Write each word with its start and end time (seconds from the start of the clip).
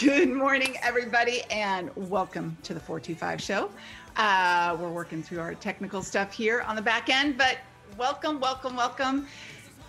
Good 0.00 0.30
morning, 0.30 0.76
everybody, 0.82 1.42
and 1.50 1.90
welcome 1.96 2.56
to 2.62 2.74
the 2.74 2.78
425 2.78 3.40
show. 3.40 3.70
Uh, 4.16 4.76
we're 4.78 4.90
working 4.90 5.24
through 5.24 5.40
our 5.40 5.54
technical 5.54 6.02
stuff 6.02 6.32
here 6.32 6.60
on 6.60 6.76
the 6.76 6.82
back 6.82 7.08
end, 7.08 7.36
but 7.36 7.58
welcome, 7.96 8.38
welcome, 8.38 8.76
welcome. 8.76 9.26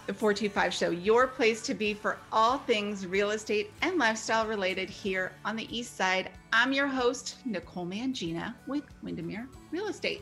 The 0.08 0.14
425 0.14 0.74
show, 0.74 0.90
your 0.90 1.28
place 1.28 1.62
to 1.64 1.76
be 1.76 1.94
for 1.94 2.18
all 2.32 2.58
things 2.60 3.06
real 3.06 3.32
estate 3.32 3.72
and 3.84 4.00
lifestyle 4.00 4.48
related 4.48 4.90
here 4.90 5.33
on 5.46 5.56
the 5.56 5.78
East 5.78 5.96
Side. 5.96 6.31
I'm 6.53 6.73
your 6.73 6.87
host, 6.87 7.35
Nicole 7.46 7.85
Mangina 7.85 8.55
with 8.65 8.85
Windermere 9.03 9.47
Real 9.69 9.87
Estate. 9.87 10.21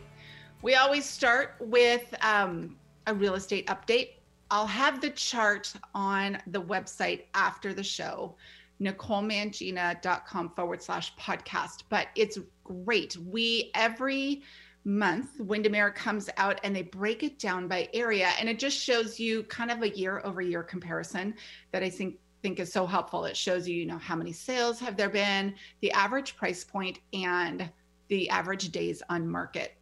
We 0.63 0.75
always 0.75 1.05
start 1.05 1.55
with 1.59 2.13
um, 2.25 2.75
a 3.05 3.13
real 3.13 3.35
estate 3.35 3.67
update. 3.67 4.15
I'll 4.51 4.67
have 4.67 4.99
the 4.99 5.11
chart 5.11 5.73
on 5.93 6.39
the 6.47 6.61
website 6.61 7.25
after 7.33 7.73
the 7.73 7.83
show 7.83 8.35
nicolemangina.com 8.81 10.49
forward 10.55 10.81
slash 10.81 11.15
podcast. 11.15 11.83
But 11.89 12.07
it's 12.15 12.37
great. 12.63 13.17
We 13.17 13.71
every 13.73 14.43
month, 14.85 15.39
Windermere 15.39 15.91
comes 15.91 16.29
out 16.37 16.59
and 16.63 16.75
they 16.75 16.83
break 16.83 17.21
it 17.21 17.39
down 17.39 17.67
by 17.67 17.89
area. 17.93 18.31
And 18.39 18.47
it 18.47 18.57
just 18.57 18.77
shows 18.77 19.19
you 19.19 19.43
kind 19.43 19.69
of 19.69 19.83
a 19.83 19.89
year 19.89 20.21
over 20.23 20.41
year 20.41 20.63
comparison 20.63 21.35
that 21.71 21.83
I 21.83 21.89
think 21.89 22.17
think 22.43 22.59
is 22.59 22.71
so 22.71 22.85
helpful. 22.85 23.25
It 23.25 23.35
shows 23.35 23.67
you, 23.67 23.75
you 23.75 23.85
know, 23.85 23.97
how 23.97 24.15
many 24.15 24.31
sales 24.31 24.79
have 24.79 24.95
there 24.95 25.09
been, 25.09 25.55
the 25.81 25.91
average 25.91 26.37
price 26.37 26.63
point, 26.63 26.99
and 27.11 27.69
the 28.09 28.29
average 28.29 28.69
days 28.69 29.01
on 29.09 29.27
market. 29.27 29.76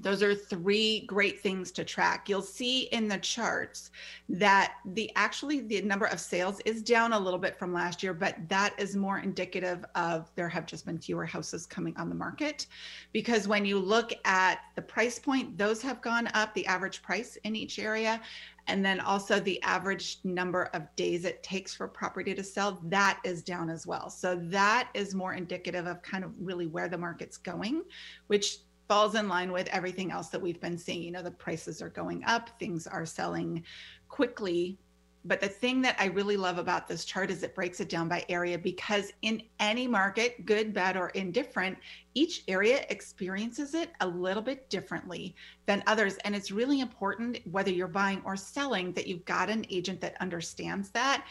Those 0.00 0.22
are 0.22 0.34
three 0.34 1.00
great 1.06 1.40
things 1.40 1.72
to 1.72 1.84
track. 1.84 2.28
You'll 2.28 2.42
see 2.42 2.82
in 2.84 3.08
the 3.08 3.18
charts 3.18 3.90
that 4.28 4.74
the 4.84 5.10
actually 5.16 5.60
the 5.60 5.82
number 5.82 6.06
of 6.06 6.20
sales 6.20 6.60
is 6.64 6.82
down 6.82 7.12
a 7.12 7.18
little 7.18 7.38
bit 7.38 7.58
from 7.58 7.72
last 7.72 8.02
year, 8.02 8.14
but 8.14 8.36
that 8.48 8.74
is 8.78 8.96
more 8.96 9.18
indicative 9.18 9.84
of 9.94 10.30
there 10.36 10.48
have 10.48 10.66
just 10.66 10.86
been 10.86 10.98
fewer 10.98 11.24
houses 11.24 11.66
coming 11.66 11.96
on 11.96 12.08
the 12.08 12.14
market. 12.14 12.66
Because 13.12 13.48
when 13.48 13.64
you 13.64 13.78
look 13.78 14.12
at 14.24 14.60
the 14.76 14.82
price 14.82 15.18
point, 15.18 15.58
those 15.58 15.82
have 15.82 16.00
gone 16.00 16.28
up, 16.34 16.54
the 16.54 16.66
average 16.66 17.02
price 17.02 17.36
in 17.44 17.56
each 17.56 17.78
area, 17.78 18.20
and 18.68 18.84
then 18.84 19.00
also 19.00 19.40
the 19.40 19.60
average 19.62 20.18
number 20.24 20.64
of 20.74 20.94
days 20.94 21.24
it 21.24 21.42
takes 21.42 21.74
for 21.74 21.88
property 21.88 22.34
to 22.34 22.44
sell 22.44 22.78
that 22.84 23.18
is 23.24 23.42
down 23.42 23.70
as 23.70 23.86
well 23.86 24.10
so 24.10 24.36
that 24.44 24.90
is 24.94 25.14
more 25.14 25.32
indicative 25.34 25.86
of 25.86 26.02
kind 26.02 26.22
of 26.22 26.32
really 26.38 26.66
where 26.66 26.88
the 26.88 26.98
market's 26.98 27.38
going 27.38 27.82
which 28.26 28.58
falls 28.88 29.14
in 29.14 29.28
line 29.28 29.52
with 29.52 29.68
everything 29.68 30.10
else 30.10 30.28
that 30.28 30.40
we've 30.40 30.60
been 30.60 30.78
seeing. 30.78 31.02
You 31.02 31.12
know, 31.12 31.22
the 31.22 31.30
prices 31.30 31.82
are 31.82 31.90
going 31.90 32.24
up, 32.24 32.58
things 32.58 32.86
are 32.86 33.06
selling 33.06 33.62
quickly. 34.08 34.78
But 35.24 35.40
the 35.40 35.48
thing 35.48 35.82
that 35.82 35.96
I 35.98 36.06
really 36.06 36.38
love 36.38 36.58
about 36.58 36.88
this 36.88 37.04
chart 37.04 37.30
is 37.30 37.42
it 37.42 37.54
breaks 37.54 37.80
it 37.80 37.90
down 37.90 38.08
by 38.08 38.24
area 38.28 38.56
because 38.56 39.12
in 39.20 39.42
any 39.60 39.86
market, 39.86 40.46
good, 40.46 40.72
bad, 40.72 40.96
or 40.96 41.10
indifferent, 41.10 41.76
each 42.14 42.44
area 42.48 42.86
experiences 42.88 43.74
it 43.74 43.90
a 44.00 44.06
little 44.06 44.42
bit 44.42 44.70
differently 44.70 45.34
than 45.66 45.82
others. 45.86 46.16
And 46.24 46.34
it's 46.34 46.50
really 46.50 46.80
important, 46.80 47.40
whether 47.50 47.70
you're 47.70 47.88
buying 47.88 48.22
or 48.24 48.36
selling, 48.36 48.92
that 48.92 49.06
you've 49.06 49.24
got 49.24 49.50
an 49.50 49.66
agent 49.68 50.00
that 50.00 50.16
understands 50.20 50.88
that 50.90 51.26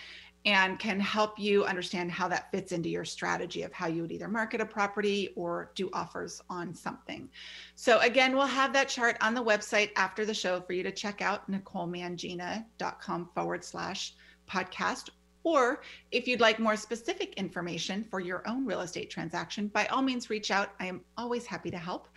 and 0.48 0.80
can 0.80 0.98
help 0.98 1.38
you 1.38 1.66
understand 1.66 2.09
how 2.09 2.26
that 2.30 2.50
fits 2.52 2.72
into 2.72 2.88
your 2.88 3.03
strategy 3.03 3.64
of 3.64 3.73
how 3.73 3.86
you 3.86 4.02
would 4.02 4.14
either 4.14 4.30
market 4.30 4.62
a 4.62 4.66
property 4.66 5.34
or 5.36 5.72
do 5.76 5.89
offers 5.92 6.42
on 6.50 6.73
something. 6.73 7.30
So, 7.76 8.00
again, 8.00 8.34
we'll 8.34 8.48
have 8.48 8.72
that 8.72 8.88
chart 8.88 9.17
on 9.20 9.34
the 9.34 9.44
website 9.44 9.92
after 9.98 10.26
the 10.26 10.34
show 10.34 10.62
for 10.62 10.72
you 10.72 10.84
to 10.84 10.92
check 10.92 11.22
out 11.22 11.52
nicolemangina.com 11.52 13.30
forward 13.36 13.66
slash 13.66 14.14
podcast. 14.50 15.09
Or 15.44 15.81
if 16.12 16.30
you'd 16.30 16.39
like 16.39 16.59
more 16.59 16.78
specific 16.78 17.34
information 17.34 18.06
for 18.09 18.22
your 18.22 18.48
own 18.48 18.66
real 18.66 18.82
estate 18.82 19.09
transaction, 19.09 19.67
by 19.67 19.86
all 19.88 20.02
means, 20.02 20.30
reach 20.30 20.50
out. 20.50 20.70
I 20.80 20.86
am 20.86 21.02
always 21.17 21.45
happy 21.45 21.72
to 21.72 21.78
help. 21.78 22.08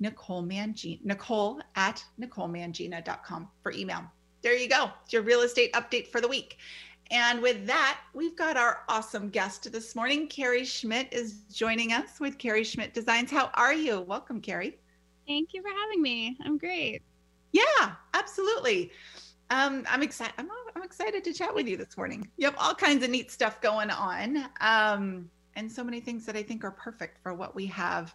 Nicole 0.00 0.42
Mangina, 0.42 1.04
Nicole 1.04 1.60
at 1.76 2.04
nicolemangina.com 2.20 3.48
for 3.62 3.70
email. 3.70 4.02
There 4.42 4.56
you 4.56 4.68
go. 4.68 4.90
It's 5.04 5.12
your 5.12 5.22
real 5.22 5.40
estate 5.40 5.72
update 5.72 6.08
for 6.08 6.20
the 6.20 6.28
week. 6.28 6.58
And 7.10 7.40
with 7.40 7.66
that, 7.66 8.00
we've 8.14 8.36
got 8.36 8.56
our 8.56 8.82
awesome 8.88 9.28
guest 9.28 9.70
this 9.70 9.94
morning. 9.94 10.26
Carrie 10.26 10.64
Schmitt 10.64 11.08
is 11.12 11.42
joining 11.52 11.92
us 11.92 12.18
with 12.18 12.36
Carrie 12.36 12.64
Schmitt 12.64 12.94
Designs. 12.94 13.30
How 13.30 13.50
are 13.54 13.72
you? 13.72 14.00
Welcome, 14.00 14.40
Carrie. 14.40 14.76
Thank 15.26 15.54
you 15.54 15.62
for 15.62 15.68
having 15.68 16.02
me. 16.02 16.36
I'm 16.44 16.58
great. 16.58 17.02
Yeah, 17.52 17.92
absolutely. 18.14 18.90
Um, 19.50 19.84
I'm 19.88 20.02
excited. 20.02 20.34
I'm, 20.38 20.48
I'm, 20.74 20.82
excited 20.82 21.22
to 21.24 21.32
chat 21.32 21.54
with 21.54 21.68
you 21.68 21.76
this 21.76 21.96
morning. 21.96 22.28
You 22.36 22.46
have 22.46 22.56
all 22.58 22.74
kinds 22.74 23.04
of 23.04 23.10
neat 23.10 23.30
stuff 23.30 23.60
going 23.60 23.90
on, 23.90 24.48
um, 24.60 25.30
and 25.54 25.70
so 25.70 25.84
many 25.84 26.00
things 26.00 26.26
that 26.26 26.36
I 26.36 26.42
think 26.42 26.64
are 26.64 26.72
perfect 26.72 27.22
for 27.22 27.32
what 27.34 27.54
we 27.54 27.66
have 27.66 28.14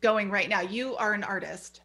going 0.00 0.30
right 0.30 0.48
now. 0.48 0.60
You 0.60 0.94
are 0.96 1.14
an 1.14 1.24
artist, 1.24 1.80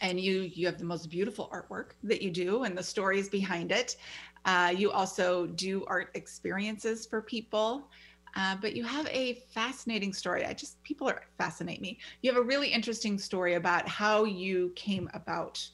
and 0.00 0.18
you 0.20 0.50
you 0.52 0.66
have 0.66 0.78
the 0.78 0.84
most 0.84 1.10
beautiful 1.10 1.48
artwork 1.52 1.92
that 2.02 2.22
you 2.22 2.30
do, 2.30 2.64
and 2.64 2.76
the 2.76 2.82
stories 2.82 3.28
behind 3.28 3.70
it. 3.70 3.96
Uh, 4.44 4.72
you 4.76 4.90
also 4.90 5.46
do 5.46 5.84
art 5.86 6.10
experiences 6.14 7.06
for 7.06 7.22
people. 7.22 7.88
Uh, 8.34 8.56
but 8.60 8.74
you 8.74 8.82
have 8.84 9.06
a 9.08 9.34
fascinating 9.50 10.12
story. 10.12 10.46
I 10.46 10.54
just, 10.54 10.82
people 10.82 11.08
are 11.08 11.22
fascinate 11.36 11.80
me. 11.80 11.98
You 12.22 12.32
have 12.32 12.40
a 12.40 12.44
really 12.44 12.68
interesting 12.68 13.18
story 13.18 13.54
about 13.54 13.86
how 13.86 14.24
you 14.24 14.72
came 14.74 15.10
about 15.12 15.66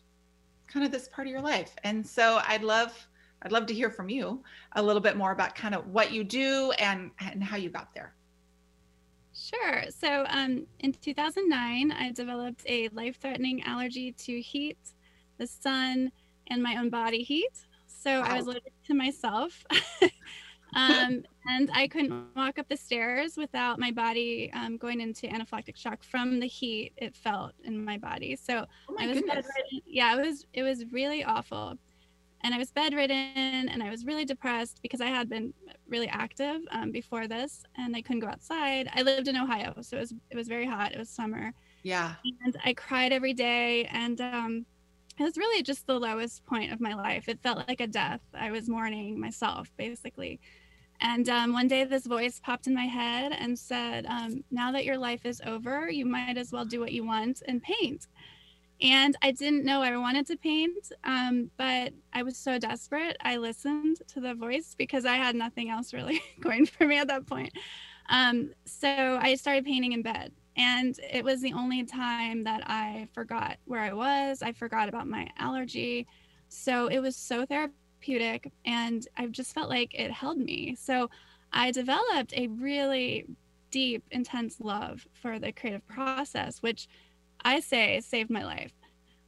kind 0.66 0.84
of 0.84 0.90
this 0.90 1.08
part 1.08 1.28
of 1.28 1.32
your 1.32 1.40
life. 1.40 1.76
And 1.84 2.04
so 2.04 2.40
I'd 2.46 2.64
love, 2.64 3.06
I'd 3.42 3.52
love 3.52 3.66
to 3.66 3.74
hear 3.74 3.90
from 3.90 4.08
you 4.08 4.42
a 4.74 4.82
little 4.82 5.00
bit 5.00 5.16
more 5.16 5.30
about 5.30 5.54
kind 5.54 5.74
of 5.74 5.86
what 5.86 6.12
you 6.12 6.24
do 6.24 6.72
and, 6.78 7.12
and 7.20 7.42
how 7.42 7.56
you 7.56 7.70
got 7.70 7.94
there. 7.94 8.14
Sure. 9.34 9.84
So 9.90 10.24
um, 10.28 10.66
in 10.80 10.92
2009, 10.92 11.92
I 11.92 12.10
developed 12.10 12.62
a 12.66 12.88
life 12.88 13.18
threatening 13.20 13.62
allergy 13.62 14.12
to 14.12 14.40
heat, 14.40 14.78
the 15.38 15.46
sun, 15.46 16.10
and 16.48 16.60
my 16.60 16.76
own 16.76 16.90
body 16.90 17.22
heat. 17.22 17.66
So 17.98 18.20
wow. 18.20 18.26
I 18.26 18.36
was 18.36 18.46
limited 18.46 18.72
to 18.86 18.94
myself. 18.94 19.64
um, 20.76 21.24
and 21.46 21.70
I 21.72 21.88
couldn't 21.88 22.26
walk 22.36 22.58
up 22.58 22.68
the 22.68 22.76
stairs 22.76 23.36
without 23.36 23.78
my 23.78 23.90
body 23.90 24.50
um, 24.54 24.76
going 24.76 25.00
into 25.00 25.26
anaphylactic 25.26 25.76
shock 25.76 26.02
from 26.02 26.40
the 26.40 26.46
heat 26.46 26.92
it 26.96 27.16
felt 27.16 27.52
in 27.64 27.84
my 27.84 27.98
body. 27.98 28.36
So 28.36 28.66
oh 28.88 28.94
my 28.94 29.04
I 29.04 29.06
was 29.08 29.18
goodness. 29.18 29.46
bedridden. 29.46 29.82
Yeah, 29.86 30.16
it 30.16 30.26
was 30.26 30.46
it 30.52 30.62
was 30.62 30.84
really 30.92 31.24
awful. 31.24 31.74
And 32.44 32.54
I 32.54 32.58
was 32.58 32.70
bedridden 32.70 33.68
and 33.68 33.82
I 33.82 33.90
was 33.90 34.04
really 34.04 34.24
depressed 34.24 34.78
because 34.80 35.00
I 35.00 35.06
had 35.06 35.28
been 35.28 35.52
really 35.88 36.06
active 36.06 36.60
um, 36.70 36.92
before 36.92 37.26
this 37.26 37.64
and 37.76 37.96
I 37.96 38.02
couldn't 38.02 38.20
go 38.20 38.28
outside. 38.28 38.88
I 38.94 39.02
lived 39.02 39.26
in 39.26 39.36
Ohio, 39.36 39.74
so 39.80 39.96
it 39.96 40.00
was 40.00 40.14
it 40.30 40.36
was 40.36 40.46
very 40.46 40.66
hot. 40.66 40.92
It 40.92 40.98
was 40.98 41.08
summer. 41.08 41.52
Yeah. 41.82 42.14
And 42.44 42.56
I 42.64 42.74
cried 42.74 43.12
every 43.12 43.34
day 43.34 43.86
and 43.86 44.20
um, 44.20 44.66
it 45.18 45.22
was 45.22 45.36
really 45.36 45.62
just 45.62 45.86
the 45.86 45.98
lowest 45.98 46.44
point 46.46 46.72
of 46.72 46.80
my 46.80 46.94
life. 46.94 47.28
It 47.28 47.42
felt 47.42 47.66
like 47.68 47.80
a 47.80 47.86
death. 47.86 48.20
I 48.34 48.50
was 48.50 48.68
mourning 48.68 49.18
myself, 49.18 49.70
basically. 49.76 50.40
And 51.00 51.28
um, 51.28 51.52
one 51.52 51.68
day, 51.68 51.84
this 51.84 52.06
voice 52.06 52.40
popped 52.42 52.66
in 52.66 52.74
my 52.74 52.86
head 52.86 53.32
and 53.32 53.58
said, 53.58 54.06
um, 54.06 54.42
Now 54.50 54.72
that 54.72 54.84
your 54.84 54.98
life 54.98 55.24
is 55.24 55.40
over, 55.46 55.88
you 55.88 56.06
might 56.06 56.36
as 56.36 56.52
well 56.52 56.64
do 56.64 56.80
what 56.80 56.92
you 56.92 57.04
want 57.04 57.42
and 57.46 57.62
paint. 57.62 58.06
And 58.80 59.16
I 59.22 59.32
didn't 59.32 59.64
know 59.64 59.82
I 59.82 59.96
wanted 59.96 60.26
to 60.28 60.36
paint, 60.36 60.92
um, 61.02 61.50
but 61.56 61.92
I 62.12 62.22
was 62.22 62.36
so 62.36 62.58
desperate. 62.58 63.16
I 63.24 63.36
listened 63.36 63.98
to 64.08 64.20
the 64.20 64.34
voice 64.34 64.76
because 64.78 65.04
I 65.04 65.16
had 65.16 65.34
nothing 65.34 65.68
else 65.68 65.92
really 65.92 66.22
going 66.40 66.64
for 66.66 66.86
me 66.86 66.98
at 66.98 67.08
that 67.08 67.26
point. 67.26 67.52
Um, 68.08 68.50
so 68.64 69.18
I 69.20 69.34
started 69.34 69.64
painting 69.64 69.92
in 69.92 70.02
bed. 70.02 70.32
And 70.58 70.98
it 71.10 71.24
was 71.24 71.40
the 71.40 71.52
only 71.52 71.84
time 71.84 72.42
that 72.44 72.68
I 72.68 73.06
forgot 73.14 73.58
where 73.64 73.80
I 73.80 73.92
was. 73.92 74.42
I 74.42 74.52
forgot 74.52 74.88
about 74.88 75.06
my 75.06 75.28
allergy. 75.38 76.06
So 76.48 76.88
it 76.88 76.98
was 76.98 77.16
so 77.16 77.46
therapeutic. 77.46 78.50
And 78.64 79.06
I 79.16 79.26
just 79.26 79.54
felt 79.54 79.70
like 79.70 79.94
it 79.94 80.10
held 80.10 80.36
me. 80.38 80.74
So 80.74 81.08
I 81.52 81.70
developed 81.70 82.34
a 82.36 82.48
really 82.48 83.26
deep, 83.70 84.02
intense 84.10 84.60
love 84.60 85.06
for 85.12 85.38
the 85.38 85.52
creative 85.52 85.86
process, 85.86 86.60
which 86.60 86.88
I 87.44 87.60
say 87.60 88.00
saved 88.00 88.30
my 88.30 88.44
life. 88.44 88.72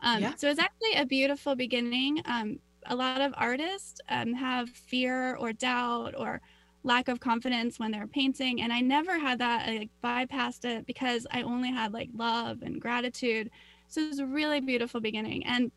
Um, 0.03 0.23
yeah. 0.23 0.35
So 0.35 0.49
it's 0.49 0.59
actually 0.59 0.94
a 0.97 1.06
beautiful 1.06 1.55
beginning. 1.55 2.23
Um, 2.25 2.59
a 2.87 2.97
lot 2.97 3.21
of 3.21 3.33
artists 3.37 4.00
um, 4.09 4.33
have 4.33 4.69
fear 4.69 5.37
or 5.37 5.53
doubt 5.53 6.15
or 6.17 6.41
lack 6.82 7.09
of 7.09 7.21
confidence 7.21 7.79
when 7.79 7.91
they're 7.91 8.06
painting 8.06 8.62
and 8.62 8.73
i 8.73 8.81
never 8.81 9.19
had 9.19 9.38
that 9.38 9.69
i 9.69 9.77
like 9.79 9.91
bypassed 10.03 10.65
it 10.65 10.87
because 10.87 11.27
i 11.31 11.43
only 11.43 11.71
had 11.71 11.93
like 11.93 12.09
love 12.15 12.62
and 12.62 12.81
gratitude. 12.81 13.50
So 13.88 14.03
it 14.03 14.09
was 14.09 14.19
a 14.21 14.27
really 14.27 14.61
beautiful 14.61 15.00
beginning 15.00 15.44
and 15.47 15.71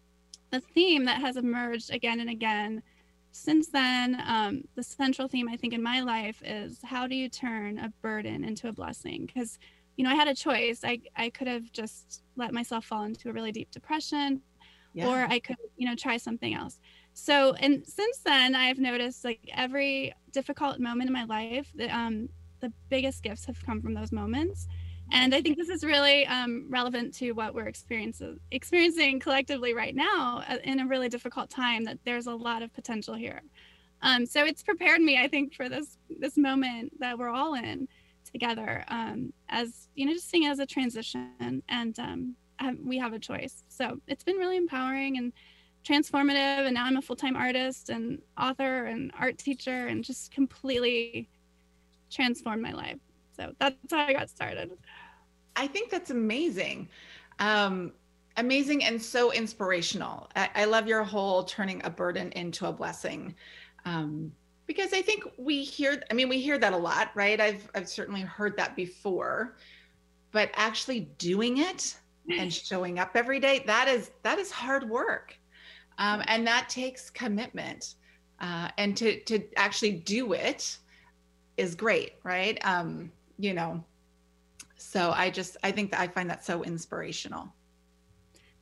the 0.52 0.60
theme 0.60 1.06
that 1.06 1.20
has 1.20 1.36
emerged 1.36 1.92
again 1.92 2.20
and 2.20 2.30
again 2.30 2.84
since 3.32 3.70
then 3.70 4.22
um, 4.28 4.62
the 4.76 4.84
central 4.84 5.28
theme 5.28 5.50
i 5.50 5.58
think 5.58 5.74
in 5.74 5.82
my 5.82 6.02
life 6.02 6.42
is 6.46 6.80
how 6.84 7.08
do 7.08 7.16
you 7.16 7.28
turn 7.28 7.80
a 7.80 7.92
burden 8.02 8.44
into 8.44 8.68
a 8.68 8.72
blessing? 8.72 9.26
Because 9.26 9.58
you 9.98 10.04
know 10.04 10.12
i 10.12 10.16
had 10.16 10.28
a 10.28 10.36
choice. 10.36 10.82
I, 10.84 11.00
I 11.16 11.30
could 11.32 11.48
have 11.48 11.72
just 11.72 12.22
let 12.36 12.54
myself 12.54 12.86
fall 12.86 13.04
into 13.04 13.30
a 13.30 13.34
really 13.34 13.52
deep 13.52 13.72
depression 13.72 14.42
yeah. 14.94 15.08
or 15.08 15.26
i 15.30 15.40
could 15.40 15.58
you 15.76 15.88
know 15.88 15.96
try 15.96 16.18
something 16.18 16.54
else 16.54 16.80
so 17.14 17.54
and 17.54 17.86
since 17.88 18.20
then 18.20 18.56
i've 18.56 18.80
noticed 18.80 19.24
like 19.24 19.40
every 19.54 20.14
difficult 20.32 20.80
moment 20.80 21.08
in 21.08 21.14
my 21.14 21.24
life 21.26 21.68
the, 21.76 21.88
um, 21.96 22.28
the 22.64 22.74
biggest 22.90 23.22
gifts 23.22 23.46
have 23.46 23.64
come 23.64 23.82
from 23.82 23.94
those 23.94 24.12
moments. 24.12 24.68
And 25.12 25.36
I 25.36 25.42
think 25.42 25.58
this 25.58 25.68
is 25.68 25.84
really 25.84 26.26
um, 26.26 26.66
relevant 26.70 27.14
to 27.16 27.34
what 27.34 27.54
we're 27.54 27.68
experiencing 27.68 29.20
collectively 29.20 29.74
right 29.74 29.94
now 29.94 30.42
uh, 30.48 30.58
in 30.64 30.80
a 30.80 30.88
really 30.88 31.10
difficult 31.10 31.50
time. 31.50 31.84
That 31.84 32.00
there's 32.06 32.26
a 32.26 32.34
lot 32.34 32.64
of 32.64 32.74
potential 32.74 33.14
here. 33.14 33.42
Um, 34.02 34.26
so 34.26 34.46
it's 34.46 34.64
prepared 34.64 35.02
me, 35.02 35.20
I 35.20 35.28
think, 35.28 35.54
for 35.54 35.68
this 35.68 35.98
this 36.20 36.38
moment 36.38 37.00
that 37.00 37.20
we're 37.20 37.30
all 37.30 37.54
in 37.54 37.88
together 38.32 38.86
um, 38.88 39.34
as 39.50 39.90
you 39.94 40.06
know, 40.06 40.14
just 40.14 40.30
seeing 40.30 40.48
as 40.48 40.60
a 40.60 40.66
transition, 40.66 41.62
and 41.68 42.00
um, 42.00 42.36
we 42.82 42.98
have 42.98 43.12
a 43.12 43.20
choice. 43.20 43.64
So 43.68 44.00
it's 44.08 44.24
been 44.24 44.38
really 44.38 44.58
empowering 44.58 45.18
and 45.18 45.34
transformative. 45.84 46.66
And 46.66 46.74
now 46.74 46.86
I'm 46.86 46.98
a 46.98 47.02
full 47.02 47.16
time 47.16 47.36
artist 47.36 47.90
and 47.90 48.22
author 48.38 48.86
and 48.86 49.12
art 49.20 49.38
teacher, 49.38 49.88
and 49.88 50.04
just 50.04 50.32
completely 50.32 51.30
transformed 52.12 52.62
my 52.62 52.72
life. 52.72 53.00
So 53.36 53.54
that's 53.60 53.76
how 53.92 54.06
I 54.06 54.14
got 54.14 54.30
started. 54.30 54.72
I 55.56 55.68
think 55.68 55.90
that's 55.90 56.12
amazing. 56.12 56.88
Um, 57.40 57.94
amazing 58.38 58.84
and 58.84 59.02
so 59.02 59.32
inspirational. 59.32 60.30
I, 60.36 60.50
I, 60.56 60.66
love 60.66 60.88
your 60.88 61.04
whole 61.04 61.44
turning 61.44 61.82
a 61.84 61.90
burden 61.90 62.32
into 62.32 62.68
a 62.68 62.72
blessing. 62.72 63.36
Um, 63.86 64.32
because 64.66 64.94
I 64.94 65.02
think 65.02 65.24
we 65.38 65.64
hear, 65.64 66.02
I 66.10 66.14
mean, 66.14 66.30
we 66.30 66.40
hear 66.40 66.58
that 66.58 66.74
a 66.74 66.78
lot, 66.78 67.12
right? 67.16 67.40
I've, 67.40 67.70
I've 67.76 67.90
certainly 67.90 68.22
heard 68.22 68.56
that 68.58 68.76
before, 68.76 69.56
but 70.32 70.50
actually 70.54 71.02
doing 71.18 71.58
it 71.58 71.98
and 72.30 72.52
showing 72.54 72.98
up 72.98 73.12
every 73.16 73.40
day, 73.40 73.64
that 73.66 73.88
is, 73.88 74.12
that 74.24 74.40
is 74.40 74.52
hard 74.52 74.90
work. 74.90 75.38
Um, 75.98 76.24
and 76.28 76.46
that 76.48 76.70
takes 76.70 77.10
commitment. 77.10 77.96
Uh, 78.40 78.70
and 78.78 78.98
to, 78.98 79.20
to 79.22 79.42
actually 79.56 79.92
do 79.92 80.34
it 80.34 80.78
is 81.58 81.76
great, 81.76 82.14
right? 82.24 82.58
Um, 82.66 83.12
you 83.38 83.54
know, 83.54 83.84
so 84.76 85.12
I 85.12 85.30
just, 85.30 85.58
I 85.64 85.72
think 85.72 85.92
that 85.92 86.00
I 86.02 86.08
find 86.08 86.30
that 86.30 86.44
so 86.44 86.64
inspirational. 86.64 87.54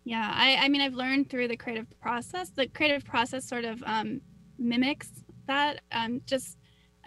Yeah, 0.03 0.31
I, 0.33 0.55
I 0.57 0.69
mean, 0.69 0.81
I've 0.81 0.93
learned 0.93 1.29
through 1.29 1.47
the 1.47 1.57
creative 1.57 1.87
process. 1.99 2.49
The 2.49 2.67
creative 2.67 3.05
process 3.05 3.47
sort 3.47 3.65
of 3.65 3.83
um, 3.85 4.21
mimics 4.57 5.09
that. 5.47 5.81
Um, 5.91 6.21
just 6.25 6.57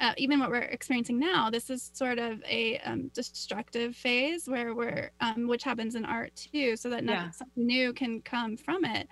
uh, 0.01 0.13
even 0.17 0.41
what 0.41 0.51
we're 0.51 0.59
experiencing 0.59 1.19
now, 1.19 1.51
this 1.51 1.71
is 1.71 1.91
sort 1.95 2.19
of 2.19 2.43
a 2.49 2.79
um, 2.81 3.09
destructive 3.15 3.95
phase 3.95 4.49
where 4.49 4.75
we're, 4.75 5.11
um, 5.21 5.47
which 5.47 5.63
happens 5.63 5.95
in 5.95 6.05
art 6.05 6.35
too, 6.35 6.77
so 6.77 6.91
that 6.91 7.05
nothing, 7.05 7.33
yeah. 7.41 7.65
new 7.65 7.93
can 7.93 8.21
come 8.23 8.57
from 8.57 8.85
it. 8.85 9.09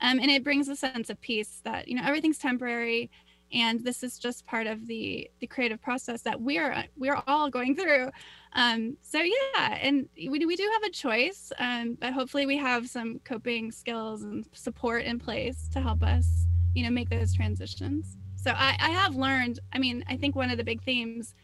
Um, 0.00 0.18
and 0.18 0.30
it 0.30 0.44
brings 0.44 0.68
a 0.68 0.76
sense 0.76 1.10
of 1.10 1.20
peace 1.20 1.60
that 1.64 1.88
you 1.88 1.96
know 1.96 2.02
everything's 2.04 2.38
temporary 2.38 3.10
and 3.52 3.84
this 3.84 4.02
is 4.02 4.18
just 4.18 4.46
part 4.46 4.66
of 4.66 4.86
the 4.86 5.30
the 5.40 5.46
creative 5.46 5.80
process 5.80 6.22
that 6.22 6.40
we're 6.40 6.84
we're 6.96 7.20
all 7.26 7.50
going 7.50 7.76
through. 7.76 8.10
Um, 8.52 8.96
so 9.02 9.18
yeah 9.18 9.78
and 9.80 10.08
we, 10.16 10.44
we 10.46 10.56
do 10.56 10.70
have 10.72 10.82
a 10.84 10.90
choice 10.90 11.52
um, 11.58 11.96
but 12.00 12.12
hopefully 12.12 12.46
we 12.46 12.56
have 12.56 12.88
some 12.88 13.20
coping 13.24 13.72
skills 13.72 14.22
and 14.22 14.46
support 14.52 15.04
in 15.04 15.18
place 15.18 15.68
to 15.72 15.80
help 15.80 16.02
us 16.02 16.46
you 16.74 16.84
know 16.84 16.90
make 16.90 17.10
those 17.10 17.34
transitions. 17.34 18.16
So 18.36 18.50
I, 18.50 18.76
I 18.78 18.90
have 18.90 19.14
learned 19.16 19.60
i 19.72 19.78
mean 19.78 20.04
i 20.08 20.16
think 20.16 20.36
one 20.36 20.50
of 20.50 20.58
the 20.58 20.64
big 20.64 20.82
themes 20.82 21.34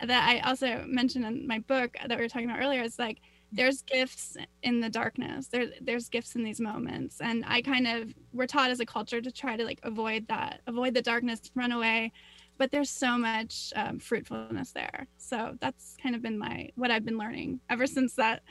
that 0.00 0.28
i 0.28 0.38
also 0.48 0.84
mentioned 0.86 1.24
in 1.24 1.46
my 1.46 1.58
book 1.58 1.96
that 2.06 2.16
we 2.16 2.22
were 2.22 2.28
talking 2.28 2.48
about 2.48 2.60
earlier 2.62 2.82
is 2.82 2.98
like 2.98 3.18
there's 3.54 3.82
gifts 3.82 4.36
in 4.62 4.80
the 4.80 4.90
darkness. 4.90 5.46
There 5.46 5.66
there's 5.80 6.08
gifts 6.08 6.34
in 6.34 6.42
these 6.42 6.60
moments. 6.60 7.20
And 7.20 7.44
i 7.46 7.62
kind 7.62 7.86
of 7.86 8.12
we're 8.32 8.46
taught 8.46 8.70
as 8.70 8.80
a 8.80 8.86
culture 8.86 9.20
to 9.20 9.30
try 9.30 9.56
to 9.56 9.64
like 9.64 9.80
avoid 9.82 10.26
that 10.28 10.60
avoid 10.66 10.94
the 10.94 11.02
darkness 11.02 11.40
run 11.54 11.72
away. 11.72 12.12
But 12.58 12.70
there's 12.70 12.90
so 12.90 13.16
much 13.16 13.72
um, 13.74 13.98
fruitfulness 13.98 14.72
there. 14.72 15.06
So 15.16 15.56
that's 15.60 15.96
kind 16.02 16.14
of 16.14 16.22
been 16.22 16.38
my 16.38 16.70
what 16.74 16.90
i've 16.90 17.04
been 17.04 17.18
learning 17.18 17.60
ever 17.70 17.86
since 17.86 18.14
that 18.14 18.42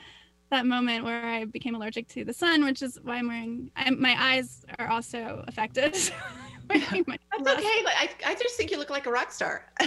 that 0.49 0.65
moment 0.65 1.03
where 1.03 1.25
i 1.25 1.45
became 1.45 1.73
allergic 1.73 2.07
to 2.07 2.23
the 2.23 2.33
sun 2.33 2.63
which 2.63 2.83
is 2.83 2.99
why 3.01 3.15
i'm 3.15 3.27
wearing 3.27 3.71
I'm, 3.75 3.99
my 3.99 4.15
eyes 4.19 4.63
are 4.77 4.87
also 4.87 5.43
affected 5.47 5.95
that's 6.73 7.59
okay. 7.59 7.83
I, 7.85 8.09
I 8.25 8.35
just 8.35 8.55
think 8.55 8.71
you 8.71 8.77
look 8.77 8.89
like 8.89 9.05
a 9.05 9.11
rock 9.11 9.31
star. 9.31 9.65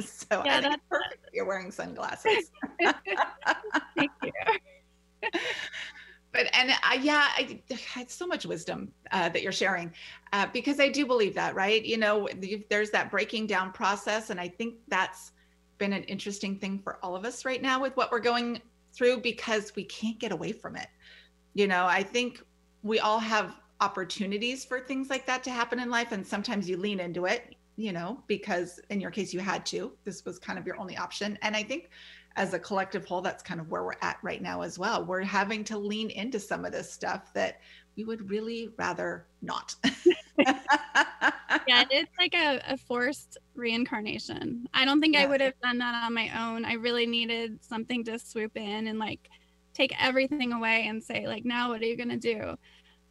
so 0.00 0.42
yeah, 0.44 0.60
that's 0.60 0.82
perfect. 0.88 1.28
You're 1.32 1.44
wearing 1.44 1.70
sunglasses. 1.70 2.50
Thank 3.96 4.10
you. 4.22 4.32
but 6.32 6.46
and 6.52 6.72
I, 6.82 6.94
yeah, 7.02 7.28
I, 7.36 7.60
I 7.96 8.04
so 8.08 8.26
much 8.26 8.46
wisdom 8.46 8.92
uh, 9.12 9.28
that 9.28 9.42
you're 9.42 9.52
sharing 9.52 9.92
uh, 10.32 10.46
because 10.52 10.80
I 10.80 10.88
do 10.88 11.06
believe 11.06 11.34
that, 11.34 11.54
right? 11.54 11.84
You 11.84 11.98
know, 11.98 12.28
there's 12.68 12.90
that 12.90 13.10
breaking 13.10 13.46
down 13.46 13.72
process, 13.72 14.30
and 14.30 14.40
I 14.40 14.48
think 14.48 14.74
that's 14.88 15.32
been 15.78 15.92
an 15.92 16.04
interesting 16.04 16.56
thing 16.56 16.78
for 16.78 16.98
all 17.02 17.16
of 17.16 17.24
us 17.24 17.44
right 17.44 17.60
now 17.60 17.80
with 17.80 17.96
what 17.96 18.10
we're 18.12 18.20
going 18.20 18.60
through 18.92 19.20
because 19.20 19.74
we 19.74 19.84
can't 19.84 20.18
get 20.18 20.32
away 20.32 20.52
from 20.52 20.76
it. 20.76 20.88
You 21.54 21.66
know, 21.66 21.86
I 21.86 22.02
think 22.02 22.42
we 22.82 22.98
all 23.00 23.18
have 23.18 23.54
opportunities 23.82 24.64
for 24.64 24.78
things 24.78 25.10
like 25.10 25.26
that 25.26 25.42
to 25.42 25.50
happen 25.50 25.80
in 25.80 25.90
life 25.90 26.12
and 26.12 26.24
sometimes 26.24 26.68
you 26.68 26.76
lean 26.76 27.00
into 27.00 27.26
it 27.26 27.56
you 27.76 27.92
know 27.92 28.22
because 28.28 28.80
in 28.90 29.00
your 29.00 29.10
case 29.10 29.34
you 29.34 29.40
had 29.40 29.66
to. 29.66 29.92
This 30.04 30.24
was 30.24 30.38
kind 30.38 30.58
of 30.58 30.66
your 30.66 30.78
only 30.78 30.96
option. 30.96 31.36
And 31.42 31.56
i 31.56 31.62
think 31.62 31.90
as 32.36 32.54
a 32.54 32.58
collective 32.58 33.04
whole 33.04 33.20
that's 33.20 33.42
kind 33.42 33.60
of 33.60 33.68
where 33.70 33.84
we're 33.84 34.00
at 34.00 34.18
right 34.22 34.40
now 34.40 34.62
as 34.62 34.78
well. 34.78 35.04
We're 35.04 35.22
having 35.22 35.64
to 35.64 35.76
lean 35.76 36.10
into 36.10 36.38
some 36.38 36.64
of 36.64 36.72
this 36.72 36.90
stuff 36.90 37.32
that 37.34 37.60
we 37.96 38.04
would 38.04 38.30
really 38.30 38.70
rather 38.78 39.26
not. 39.42 39.74
Yeah 41.68 41.84
it's 41.90 42.10
like 42.18 42.34
a, 42.34 42.60
a, 42.66 42.76
forced 42.76 43.36
reincarnation. 43.54 44.66
I 44.72 44.84
don't 44.84 45.00
think 45.00 45.14
yeah. 45.14 45.22
i 45.22 45.26
would 45.26 45.40
have 45.40 45.52
done 45.62 45.78
that 45.78 45.94
on 45.94 46.14
my 46.14 46.30
own. 46.42 46.64
I 46.64 46.72
really 46.74 47.06
needed 47.06 47.62
something 47.62 48.02
to 48.04 48.18
swoop 48.18 48.56
in 48.56 48.88
and 48.88 48.98
like 48.98 49.28
take 49.74 49.94
everything 50.02 50.52
away 50.52 50.86
and 50.88 51.02
say 51.02 51.26
like 51.26 51.44
now 51.44 51.68
what 51.68 51.82
are 51.82 51.86
you 51.86 51.96
going 51.96 52.08
to 52.08 52.16
do 52.16 52.56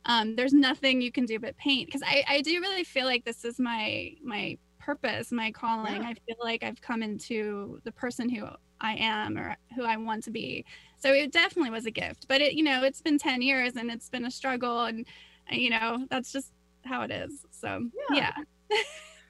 um, 0.06 0.36
there's 0.36 0.54
nothing 0.54 1.02
you 1.02 1.12
can 1.12 1.26
do 1.26 1.40
but 1.40 1.58
paint. 1.58 1.88
Because 1.88 2.04
I, 2.06 2.24
I 2.28 2.42
do 2.42 2.60
really 2.60 2.84
feel 2.84 3.06
like 3.06 3.26
this 3.26 3.46
is 3.46 3.60
my 3.60 4.14
my 4.24 4.58
purpose 4.80 5.32
my 5.32 5.52
calling. 5.52 6.02
Yeah. 6.02 6.08
i 6.08 6.14
feel 6.26 6.38
like 6.44 6.64
i've 6.64 6.82
come 6.82 7.04
into 7.04 7.80
the 7.84 7.92
person 7.92 8.28
who 8.28 8.48
i 8.80 8.96
am 8.96 9.38
or 9.38 9.56
who 9.76 9.84
i 9.84 9.96
want 9.96 10.24
to 10.24 10.32
be. 10.32 10.66
So 10.98 11.14
it 11.14 11.32
definitely 11.32 11.70
was 11.70 11.86
a 11.86 11.92
gift 11.92 12.28
but 12.28 12.42
it 12.42 12.54
you 12.54 12.64
know 12.64 12.84
it's 12.84 13.02
been 13.02 13.18
10 13.20 13.42
years 13.42 13.76
and 13.76 13.92
it's 13.92 14.10
been 14.10 14.26
a 14.26 14.32
struggle 14.32 14.86
and 14.86 15.06
you 15.52 15.70
know 15.70 16.06
that's 16.10 16.32
just 16.32 16.52
how 16.84 17.04
it 17.04 17.12
is. 17.12 17.46
So 17.52 17.88
yeah, 18.12 18.32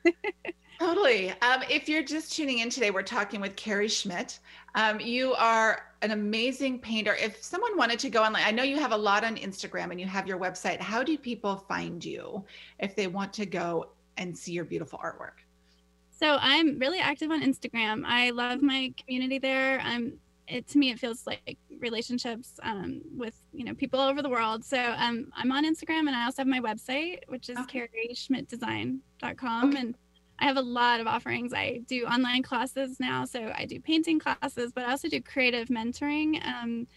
yeah. 0.04 0.12
Totally. 0.82 1.30
Um, 1.44 1.62
if 1.70 1.88
you're 1.88 2.02
just 2.02 2.34
tuning 2.34 2.58
in 2.58 2.72
today, 2.72 2.90
we're 2.90 3.04
talking 3.04 3.40
with 3.40 3.56
Carrie 3.56 3.88
Schmitt. 3.88 4.40
Um, 4.74 5.00
you 5.00 5.36
are 5.36 5.84
an 6.02 6.10
amazing 6.10 6.80
painter. 6.80 7.16
If 7.22 7.44
someone 7.44 7.78
wanted 7.78 8.00
to 8.00 8.10
go 8.10 8.24
online, 8.24 8.42
I 8.48 8.50
know 8.50 8.64
you 8.64 8.80
have 8.80 8.92
a 8.92 8.98
lot 8.98 9.24
on 9.24 9.36
Instagram 9.36 9.92
and 9.92 10.00
you 10.00 10.08
have 10.08 10.28
your 10.28 10.40
website. 10.40 10.80
How 10.80 11.04
do 11.04 11.20
people 11.20 11.56
find 11.56 12.04
you 12.04 12.44
if 12.80 12.96
they 12.96 13.06
want 13.06 13.32
to 13.34 13.46
go 13.46 13.90
and 14.18 14.36
see 14.36 14.54
your 14.54 14.66
beautiful 14.66 14.98
artwork? 14.98 15.44
So 16.10 16.40
I'm 16.42 16.80
really 16.80 16.98
active 16.98 17.30
on 17.30 17.44
Instagram. 17.44 18.02
I 18.04 18.32
love 18.32 18.64
my 18.64 18.92
community 18.98 19.38
there. 19.38 19.82
I'm 19.82 20.18
it 20.48 20.68
to 20.70 20.80
me 20.80 20.90
it 20.90 21.00
feels 21.00 21.28
like 21.28 21.58
relationships 21.80 22.60
um, 22.64 23.02
with 23.16 23.36
you 23.54 23.64
know 23.66 23.76
people 23.76 24.00
all 24.00 24.10
over 24.10 24.24
the 24.24 24.30
world. 24.30 24.66
So 24.66 24.80
um, 24.98 25.32
I'm 25.36 25.52
on 25.52 25.64
Instagram 25.64 26.08
and 26.08 26.16
I 26.16 26.26
also 26.26 26.42
have 26.42 26.48
my 26.48 26.60
website, 26.60 27.20
which 27.28 27.50
is 27.50 27.58
okay. 27.60 27.88
carrieschmittdesign.com 27.88 29.70
okay. 29.70 29.80
and 29.80 29.96
I 30.42 30.46
have 30.46 30.58
a 30.58 30.62
lot 30.62 31.00
of 31.00 31.08
offerings. 31.08 31.54
I 31.54 31.82
do 31.88 32.06
online 32.06 32.42
classes 32.42 33.00
now, 33.00 33.26
so 33.26 33.54
I 33.56 33.66
do 33.66 33.80
painting 33.80 34.20
classes, 34.20 34.72
but 34.74 34.86
I 34.86 34.92
also 34.92 35.08
do 35.08 35.22
creative 35.22 35.68
mentoring. 35.68 36.44
Um, 36.46 36.88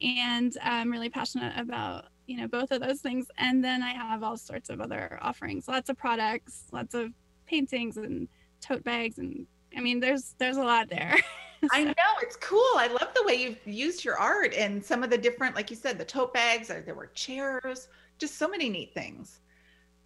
and 0.00 0.56
I'm 0.62 0.90
really 0.90 1.10
passionate 1.10 1.52
about 1.58 2.06
you 2.26 2.38
know 2.38 2.48
both 2.48 2.70
of 2.70 2.80
those 2.80 3.00
things. 3.00 3.26
And 3.36 3.62
then 3.62 3.82
I 3.82 3.92
have 3.92 4.22
all 4.22 4.38
sorts 4.38 4.70
of 4.70 4.80
other 4.80 5.18
offerings, 5.20 5.68
lots 5.68 5.90
of 5.90 5.98
products, 5.98 6.64
lots 6.72 6.94
of 6.94 7.12
paintings 7.46 7.98
and 7.98 8.26
tote 8.62 8.82
bags, 8.84 9.18
and 9.18 9.46
I 9.76 9.80
mean 9.80 10.00
there's 10.00 10.34
there's 10.38 10.56
a 10.56 10.64
lot 10.64 10.88
there. 10.88 11.14
so. 11.62 11.68
I 11.72 11.84
know 11.84 11.92
it's 12.22 12.36
cool. 12.36 12.72
I 12.76 12.86
love 12.86 13.12
the 13.14 13.22
way 13.24 13.34
you've 13.34 13.66
used 13.66 14.02
your 14.02 14.18
art 14.18 14.54
and 14.54 14.82
some 14.82 15.02
of 15.02 15.10
the 15.10 15.18
different, 15.18 15.54
like 15.54 15.68
you 15.68 15.76
said, 15.76 15.98
the 15.98 16.04
tote 16.06 16.32
bags. 16.32 16.68
There 16.68 16.94
were 16.94 17.10
chairs, 17.14 17.88
just 18.18 18.38
so 18.38 18.48
many 18.48 18.70
neat 18.70 18.94
things. 18.94 19.40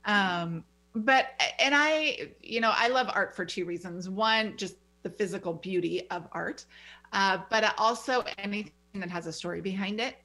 Um, 0.05 0.65
but 1.05 1.27
and 1.59 1.75
i 1.75 2.31
you 2.43 2.61
know 2.61 2.73
i 2.75 2.89
love 2.89 3.09
art 3.15 3.35
for 3.35 3.45
two 3.45 3.65
reasons. 3.65 4.09
One 4.09 4.57
just 4.57 4.77
the 5.03 5.11
physical 5.11 5.53
beauty 5.53 6.09
of 6.11 6.27
art 6.33 6.65
uh, 7.13 7.39
but 7.51 7.75
also 7.79 8.23
anything 8.39 8.73
that 8.95 9.09
has 9.09 9.27
a 9.27 9.33
story 9.33 9.61
behind 9.61 10.01
it 10.01 10.17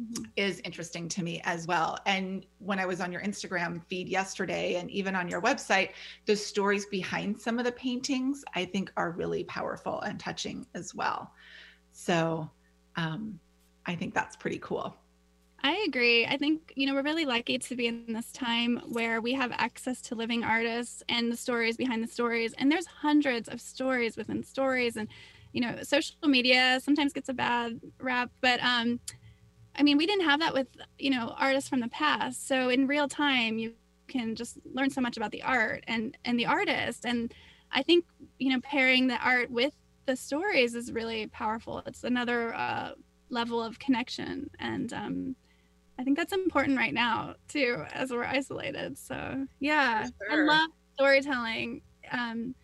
mm-hmm. 0.00 0.24
is 0.36 0.60
interesting 0.60 1.08
to 1.08 1.22
me 1.22 1.40
as 1.44 1.66
well. 1.66 1.98
And 2.06 2.46
when 2.58 2.78
i 2.78 2.86
was 2.86 3.00
on 3.00 3.12
your 3.12 3.22
instagram 3.22 3.82
feed 3.86 4.08
yesterday 4.08 4.76
and 4.76 4.90
even 4.90 5.14
on 5.14 5.28
your 5.28 5.42
website 5.42 5.90
the 6.26 6.36
stories 6.36 6.86
behind 6.86 7.38
some 7.40 7.58
of 7.58 7.64
the 7.64 7.72
paintings 7.72 8.44
i 8.54 8.64
think 8.64 8.92
are 8.96 9.10
really 9.10 9.44
powerful 9.44 10.00
and 10.02 10.18
touching 10.20 10.66
as 10.74 10.94
well. 10.94 11.32
So 11.92 12.50
um, 12.96 13.38
i 13.86 13.94
think 13.94 14.14
that's 14.14 14.36
pretty 14.36 14.58
cool 14.58 14.96
I 15.62 15.84
agree. 15.86 16.24
I 16.26 16.38
think, 16.38 16.72
you 16.74 16.86
know, 16.86 16.94
we're 16.94 17.02
really 17.02 17.26
lucky 17.26 17.58
to 17.58 17.76
be 17.76 17.86
in 17.86 18.12
this 18.14 18.32
time 18.32 18.80
where 18.88 19.20
we 19.20 19.34
have 19.34 19.52
access 19.52 20.00
to 20.02 20.14
living 20.14 20.42
artists 20.42 21.02
and 21.08 21.30
the 21.30 21.36
stories 21.36 21.76
behind 21.76 22.02
the 22.02 22.08
stories. 22.08 22.54
And 22.54 22.72
there's 22.72 22.86
hundreds 22.86 23.48
of 23.48 23.60
stories 23.60 24.16
within 24.16 24.42
stories. 24.42 24.96
And 24.96 25.08
you 25.52 25.60
know, 25.60 25.82
social 25.82 26.14
media 26.28 26.78
sometimes 26.80 27.12
gets 27.12 27.28
a 27.28 27.34
bad 27.34 27.80
rap, 28.00 28.30
but 28.40 28.62
um, 28.62 29.00
I 29.76 29.82
mean, 29.82 29.96
we 29.98 30.06
didn't 30.06 30.24
have 30.26 30.40
that 30.40 30.54
with, 30.54 30.68
you 30.98 31.10
know, 31.10 31.34
artists 31.38 31.68
from 31.70 31.80
the 31.80 31.88
past. 31.88 32.46
So 32.48 32.68
in 32.70 32.86
real 32.86 33.08
time, 33.08 33.58
you 33.58 33.74
can 34.08 34.36
just 34.36 34.58
learn 34.74 34.90
so 34.90 35.00
much 35.00 35.16
about 35.16 35.32
the 35.32 35.42
art 35.42 35.84
and 35.88 36.16
and 36.24 36.38
the 36.38 36.46
artist. 36.46 37.06
And 37.06 37.34
I 37.72 37.82
think, 37.82 38.04
you 38.38 38.50
know, 38.52 38.60
pairing 38.62 39.08
the 39.08 39.16
art 39.18 39.50
with 39.50 39.74
the 40.06 40.16
stories 40.16 40.74
is 40.74 40.92
really 40.92 41.26
powerful. 41.28 41.82
It's 41.86 42.04
another 42.04 42.54
uh, 42.54 42.92
level 43.30 43.62
of 43.62 43.78
connection, 43.78 44.50
and 44.58 44.92
um, 44.92 45.36
I 46.00 46.02
think 46.02 46.16
that's 46.16 46.32
important 46.32 46.78
right 46.78 46.94
now 46.94 47.34
too, 47.46 47.84
as 47.92 48.10
we're 48.10 48.24
isolated. 48.24 48.96
So 48.96 49.46
yeah, 49.58 50.04
sure. 50.04 50.32
I 50.32 50.36
love 50.46 50.70
storytelling. 50.94 51.82
Um, 52.10 52.54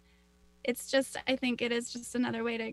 it's 0.64 0.90
just, 0.90 1.19
I 1.28 1.37
think 1.37 1.61
it 1.61 1.71
is 1.71 1.93
just 1.93 2.14
another 2.14 2.43
way 2.45 2.57
to 2.57 2.73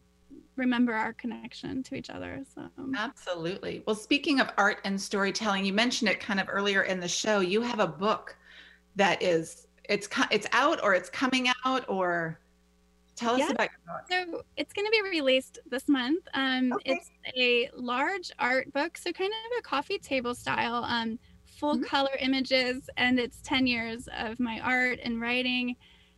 remember 0.56 0.94
our 0.94 1.12
connection 1.12 1.84
to 1.84 1.96
each 1.96 2.10
other. 2.10 2.46
So 2.56 2.70
absolutely. 2.98 3.84
Well, 3.86 3.96
speaking 3.98 4.40
of 4.40 4.52
art 4.58 4.80
and 4.86 5.00
storytelling, 5.00 5.66
you 5.66 5.74
mentioned 5.74 6.10
it 6.10 6.22
kind 6.22 6.40
of 6.40 6.48
earlier 6.50 6.84
in 6.84 7.02
the 7.02 7.10
show. 7.10 7.42
You 7.42 7.62
have 7.62 7.82
a 7.82 7.88
book 7.88 8.38
that 8.96 9.22
is 9.22 9.68
it's 9.90 10.08
it's 10.32 10.48
out 10.54 10.82
or 10.82 10.94
it's 10.94 11.10
coming 11.10 11.50
out 11.66 11.84
or 11.90 12.40
tell 13.16 13.34
us 13.34 13.40
yeah. 13.40 13.52
about 13.52 13.70
your 14.10 14.26
book. 14.26 14.36
So 14.36 14.44
it's 14.58 14.74
going 14.74 14.86
to 14.86 14.92
be 14.92 15.02
released 15.10 15.60
this 15.70 15.88
month. 15.88 16.28
Um, 16.34 16.74
okay. 16.74 16.94
It's 16.94 17.12
a 17.38 17.70
large 17.76 18.32
art 18.40 18.72
book, 18.74 18.98
so 18.98 19.12
kind 19.12 19.32
of 19.32 19.60
a 19.60 19.62
coffee 19.62 20.00
table 20.00 20.36
style, 20.36 20.84
um, 20.84 21.20
full 21.60 21.76
mm-hmm. 21.76 21.84
color 21.84 22.12
images, 22.20 22.90
and 22.98 23.20
it's 23.20 23.42
10 23.44 23.68
years 23.68 24.08
of 24.18 24.40
my 24.40 24.60
art 24.60 25.00
and 25.04 25.22
writing 25.22 25.76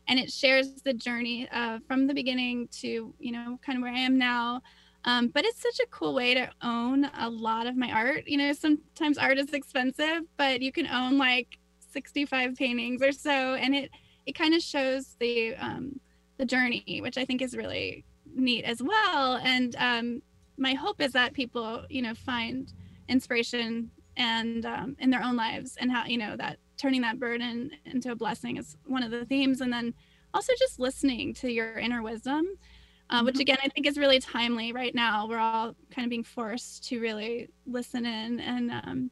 and 0.07 0.19
it 0.19 0.31
shares 0.31 0.81
the 0.83 0.93
journey 0.93 1.47
uh, 1.51 1.79
from 1.87 2.07
the 2.07 2.13
beginning 2.13 2.67
to 2.71 3.13
you 3.19 3.31
know 3.31 3.59
kind 3.65 3.77
of 3.77 3.81
where 3.81 3.93
i 3.93 3.99
am 3.99 4.17
now 4.17 4.61
um, 5.07 5.27
but 5.27 5.45
it's 5.45 5.61
such 5.61 5.79
a 5.79 5.87
cool 5.91 6.15
way 6.15 6.33
to 6.33 6.49
own 6.63 7.05
a 7.19 7.29
lot 7.29 7.67
of 7.67 7.75
my 7.75 7.91
art 7.91 8.23
you 8.27 8.37
know 8.37 8.53
sometimes 8.53 9.17
art 9.17 9.37
is 9.37 9.53
expensive 9.53 10.21
but 10.37 10.61
you 10.61 10.71
can 10.71 10.87
own 10.87 11.17
like 11.17 11.57
65 11.91 12.55
paintings 12.55 13.01
or 13.01 13.11
so 13.11 13.55
and 13.55 13.75
it 13.75 13.89
it 14.25 14.33
kind 14.33 14.55
of 14.55 14.61
shows 14.61 15.15
the 15.19 15.55
um, 15.55 15.99
the 16.37 16.45
journey 16.45 16.99
which 17.01 17.17
i 17.17 17.25
think 17.25 17.41
is 17.41 17.55
really 17.55 18.03
neat 18.35 18.63
as 18.65 18.81
well. 18.81 19.39
And 19.43 19.75
um, 19.77 20.21
my 20.57 20.73
hope 20.73 21.01
is 21.01 21.13
that 21.13 21.33
people 21.33 21.85
you 21.89 22.01
know 22.01 22.13
find 22.13 22.71
inspiration 23.07 23.91
and 24.17 24.65
um, 24.65 24.95
in 24.99 25.09
their 25.09 25.23
own 25.23 25.35
lives 25.35 25.77
and 25.79 25.91
how 25.91 26.05
you 26.05 26.17
know 26.17 26.35
that 26.37 26.57
turning 26.77 27.01
that 27.01 27.19
burden 27.19 27.71
into 27.85 28.11
a 28.11 28.15
blessing 28.15 28.57
is 28.57 28.75
one 28.85 29.03
of 29.03 29.11
the 29.11 29.25
themes. 29.25 29.61
And 29.61 29.71
then 29.71 29.93
also 30.33 30.53
just 30.59 30.79
listening 30.79 31.33
to 31.35 31.51
your 31.51 31.77
inner 31.77 32.01
wisdom 32.01 32.45
uh, 33.09 33.21
which 33.21 33.35
mm-hmm. 33.35 33.41
again 33.41 33.57
i 33.63 33.69
think 33.69 33.85
is 33.85 33.97
really 33.97 34.19
timely 34.19 34.73
right 34.73 34.95
now. 34.95 35.27
We're 35.27 35.37
all 35.37 35.75
kind 35.91 36.05
of 36.05 36.09
being 36.09 36.23
forced 36.23 36.87
to 36.89 36.99
really 36.99 37.49
listen 37.65 38.05
in 38.05 38.39
and 38.39 38.71
um, 38.71 39.11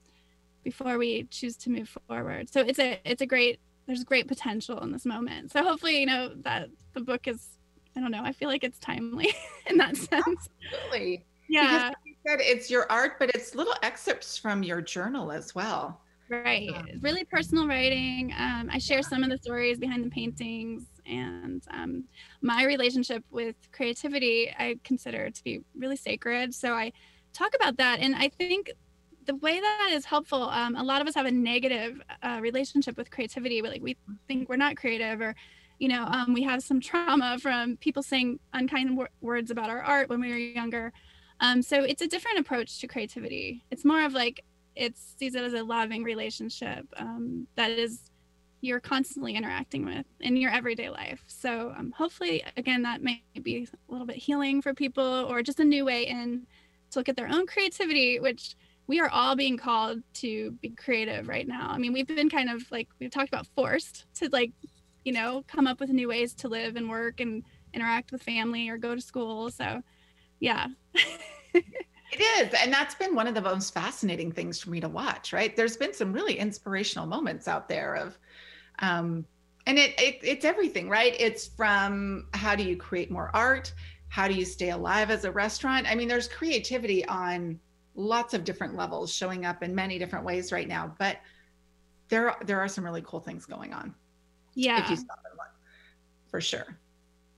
before 0.63 0.97
we 0.97 1.25
choose 1.25 1.57
to 1.57 1.69
move 1.69 1.95
forward. 2.07 2.49
So 2.49 2.61
it's 2.61 2.79
a 2.79 2.99
it's 3.05 3.21
a 3.21 3.25
great 3.27 3.59
there's 3.87 4.03
great 4.03 4.27
potential 4.27 4.79
in 4.79 4.91
this 4.91 5.05
moment 5.05 5.51
so 5.51 5.63
hopefully 5.63 5.99
you 5.99 6.05
know 6.05 6.31
that 6.35 6.69
the 6.93 7.01
book 7.01 7.27
is 7.27 7.57
i 7.95 7.99
don't 7.99 8.11
know 8.11 8.23
i 8.23 8.31
feel 8.31 8.49
like 8.49 8.63
it's 8.63 8.79
timely 8.79 9.33
in 9.67 9.77
that 9.77 9.95
sense 9.95 10.47
absolutely 10.63 11.25
yeah 11.49 11.89
because 11.89 11.95
you 12.05 12.15
said 12.27 12.39
it's 12.41 12.69
your 12.69 12.85
art 12.91 13.13
but 13.19 13.29
it's 13.35 13.55
little 13.55 13.75
excerpts 13.83 14.37
from 14.37 14.63
your 14.63 14.81
journal 14.81 15.31
as 15.31 15.53
well 15.53 16.01
Right. 16.29 16.73
Really 17.01 17.25
personal 17.25 17.67
writing. 17.67 18.33
Um, 18.37 18.69
I 18.71 18.79
share 18.79 19.03
some 19.03 19.23
of 19.23 19.29
the 19.29 19.37
stories 19.37 19.77
behind 19.77 20.03
the 20.03 20.09
paintings 20.09 20.85
and 21.05 21.63
um, 21.71 22.05
my 22.41 22.65
relationship 22.65 23.23
with 23.29 23.55
creativity, 23.71 24.53
I 24.57 24.77
consider 24.83 25.29
to 25.29 25.43
be 25.43 25.61
really 25.75 25.97
sacred. 25.97 26.53
So 26.53 26.73
I 26.73 26.91
talk 27.33 27.53
about 27.55 27.77
that. 27.77 27.99
And 27.99 28.15
I 28.15 28.29
think 28.29 28.71
the 29.25 29.35
way 29.35 29.59
that 29.59 29.89
is 29.91 30.05
helpful, 30.05 30.43
um, 30.43 30.75
a 30.75 30.83
lot 30.83 31.01
of 31.01 31.07
us 31.07 31.15
have 31.15 31.25
a 31.25 31.31
negative 31.31 32.01
uh, 32.21 32.39
relationship 32.41 32.97
with 32.97 33.09
creativity. 33.09 33.61
Like 33.61 33.81
we 33.81 33.97
think 34.27 34.49
we're 34.49 34.55
not 34.55 34.75
creative 34.75 35.21
or, 35.21 35.35
you 35.79 35.87
know, 35.87 36.03
um, 36.05 36.33
we 36.33 36.43
have 36.43 36.63
some 36.63 36.79
trauma 36.79 37.37
from 37.39 37.77
people 37.77 38.03
saying 38.03 38.39
unkind 38.53 38.99
words 39.21 39.51
about 39.51 39.69
our 39.69 39.81
art 39.81 40.09
when 40.09 40.21
we 40.21 40.29
were 40.29 40.37
younger. 40.37 40.93
Um, 41.39 41.61
so 41.61 41.83
it's 41.83 42.01
a 42.01 42.07
different 42.07 42.39
approach 42.39 42.79
to 42.79 42.87
creativity. 42.87 43.63
It's 43.71 43.83
more 43.83 44.03
of 44.03 44.13
like 44.13 44.43
it 44.75 44.97
sees 44.97 45.35
it 45.35 45.43
as 45.43 45.53
a 45.53 45.63
loving 45.63 46.03
relationship 46.03 46.85
um, 46.97 47.47
that 47.55 47.71
is 47.71 48.09
you're 48.61 48.79
constantly 48.79 49.35
interacting 49.35 49.83
with 49.83 50.05
in 50.21 50.37
your 50.37 50.49
everyday 50.49 50.89
life. 50.89 51.21
So 51.27 51.73
um, 51.77 51.91
hopefully, 51.91 52.43
again, 52.55 52.83
that 52.83 53.03
may 53.03 53.21
be 53.41 53.67
a 53.89 53.91
little 53.91 54.07
bit 54.07 54.15
healing 54.15 54.61
for 54.61 54.73
people 54.73 55.03
or 55.03 55.43
just 55.43 55.59
a 55.59 55.65
new 55.65 55.83
way 55.83 56.07
in 56.07 56.47
to 56.91 56.99
look 56.99 57.09
at 57.09 57.17
their 57.17 57.27
own 57.27 57.45
creativity, 57.45 58.21
which 58.21 58.55
we 58.87 58.99
are 58.99 59.09
all 59.09 59.35
being 59.35 59.57
called 59.57 60.01
to 60.15 60.51
be 60.61 60.69
creative 60.69 61.27
right 61.27 61.47
now. 61.47 61.69
I 61.69 61.77
mean, 61.77 61.93
we've 61.93 62.07
been 62.07 62.29
kind 62.29 62.49
of 62.49 62.69
like 62.71 62.87
we've 62.99 63.11
talked 63.11 63.29
about 63.29 63.47
forced 63.55 64.05
to 64.15 64.29
like, 64.31 64.51
you 65.03 65.13
know, 65.13 65.43
come 65.47 65.67
up 65.67 65.79
with 65.79 65.89
new 65.89 66.09
ways 66.09 66.33
to 66.35 66.47
live 66.47 66.75
and 66.75 66.89
work 66.89 67.19
and 67.19 67.43
interact 67.73 68.11
with 68.11 68.23
family 68.23 68.69
or 68.69 68.77
go 68.77 68.93
to 68.95 69.01
school. 69.01 69.49
So, 69.49 69.81
yeah. 70.39 70.67
It 71.53 72.21
is. 72.21 72.53
And 72.61 72.71
that's 72.71 72.93
been 72.93 73.15
one 73.15 73.25
of 73.25 73.33
the 73.33 73.41
most 73.41 73.73
fascinating 73.73 74.31
things 74.31 74.59
for 74.59 74.69
me 74.69 74.79
to 74.81 74.89
watch, 74.89 75.33
right? 75.33 75.55
There's 75.55 75.77
been 75.77 75.93
some 75.93 76.13
really 76.13 76.37
inspirational 76.37 77.07
moments 77.07 77.47
out 77.47 77.67
there 77.67 77.95
of, 77.95 78.19
um, 78.79 79.25
and 79.65 79.79
it, 79.79 79.99
it 79.99 80.19
it's 80.21 80.45
everything, 80.45 80.89
right? 80.89 81.15
It's 81.17 81.47
from 81.47 82.27
how 82.33 82.55
do 82.55 82.63
you 82.63 82.77
create 82.77 83.09
more 83.09 83.31
art? 83.33 83.73
How 84.09 84.27
do 84.27 84.35
you 84.35 84.45
stay 84.45 84.69
alive 84.69 85.09
as 85.09 85.25
a 85.25 85.31
restaurant? 85.31 85.87
I 85.89 85.95
mean, 85.95 86.07
there's 86.07 86.27
creativity 86.27 87.03
on 87.05 87.59
lots 87.95 88.33
of 88.33 88.43
different 88.43 88.75
levels 88.75 89.13
showing 89.13 89.45
up 89.45 89.63
in 89.63 89.73
many 89.73 89.99
different 89.99 90.25
ways 90.25 90.51
right 90.51 90.67
now, 90.67 90.95
but 90.99 91.17
there 92.09 92.35
there 92.45 92.59
are 92.59 92.67
some 92.67 92.83
really 92.83 93.03
cool 93.05 93.19
things 93.19 93.45
going 93.45 93.73
on. 93.73 93.93
Yeah. 94.55 94.83
If 94.83 94.89
you 94.89 94.95
stop 94.95 95.19
and 95.25 95.33
look, 95.37 95.47
for 96.29 96.41
sure. 96.41 96.77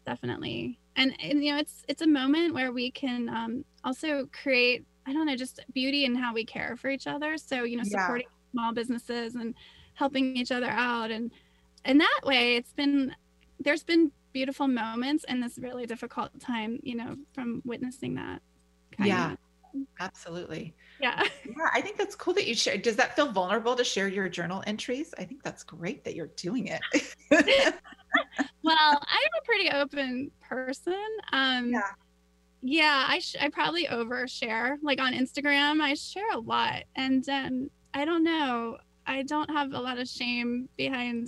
Definitely 0.06 0.80
and, 0.96 1.16
and 1.22 1.44
you 1.44 1.54
know 1.54 1.60
it's 1.60 1.84
it's 1.88 2.02
a 2.02 2.08
moment 2.08 2.54
where 2.54 2.72
we 2.72 2.92
can 2.92 3.30
um, 3.30 3.66
also 3.84 4.28
create 4.32 4.86
i 5.06 5.14
don't 5.14 5.26
know 5.26 5.36
just 5.36 5.60
beauty 5.74 6.06
in 6.06 6.16
how 6.16 6.34
we 6.34 6.46
care 6.46 6.76
for 6.76 6.90
each 6.90 7.08
other 7.08 7.38
so 7.38 7.64
you 7.64 7.78
know 7.78 7.84
supporting 7.84 8.28
yeah. 8.28 8.52
small 8.52 8.74
businesses 8.74 9.36
and 9.36 9.54
helping 9.94 10.36
each 10.36 10.52
other 10.52 10.70
out 10.70 11.12
and 11.12 11.32
and 11.86 12.00
that 12.00 12.22
way 12.24 12.56
it's 12.56 12.74
been 12.74 13.14
there's 13.60 13.84
been 13.84 14.12
beautiful 14.34 14.68
moments 14.68 15.24
in 15.30 15.40
this 15.40 15.58
really 15.58 15.86
difficult 15.86 16.38
time 16.40 16.80
you 16.84 16.96
know 16.96 17.16
from 17.34 17.62
witnessing 17.66 18.16
that 18.16 18.42
yeah 19.00 19.34
of. 19.34 19.38
Absolutely. 20.00 20.76
Yeah. 21.02 21.24
Yeah 21.46 21.70
i 21.74 21.82
think 21.82 21.98
that's 21.98 22.16
cool 22.16 22.34
that 22.34 22.48
you 22.48 22.56
share 22.56 22.78
does 22.78 22.96
that 22.96 23.16
feel 23.16 23.32
vulnerable 23.32 23.76
to 23.76 23.84
share 23.84 24.08
your 24.08 24.30
journal 24.30 24.64
entries? 24.68 25.14
I 25.18 25.24
think 25.24 25.44
that's 25.44 25.64
great 25.64 26.04
that 26.06 26.16
you're 26.16 26.32
doing 26.36 26.68
it. 26.68 26.82
Well 28.64 28.78
i'm 28.78 29.32
a 29.42 29.46
pretty 29.46 29.70
open 29.70 30.32
person 30.42 31.06
um 31.34 31.70
yeah. 31.70 31.82
yeah 32.62 33.06
i 33.08 33.20
sh- 33.20 33.36
i 33.40 33.50
probably 33.50 33.86
overshare 33.86 34.78
like 34.82 35.00
on 35.00 35.14
instagram 35.14 35.82
i 35.82 35.94
share 35.94 36.32
a 36.34 36.40
lot 36.40 36.84
and 36.96 37.28
um 37.30 37.70
i 37.94 38.06
don't 38.06 38.24
know 38.24 38.78
i 39.06 39.22
don't 39.22 39.50
have 39.52 39.74
a 39.74 39.80
lot 39.80 40.00
of 40.00 40.08
shame 40.08 40.68
behind 40.78 41.28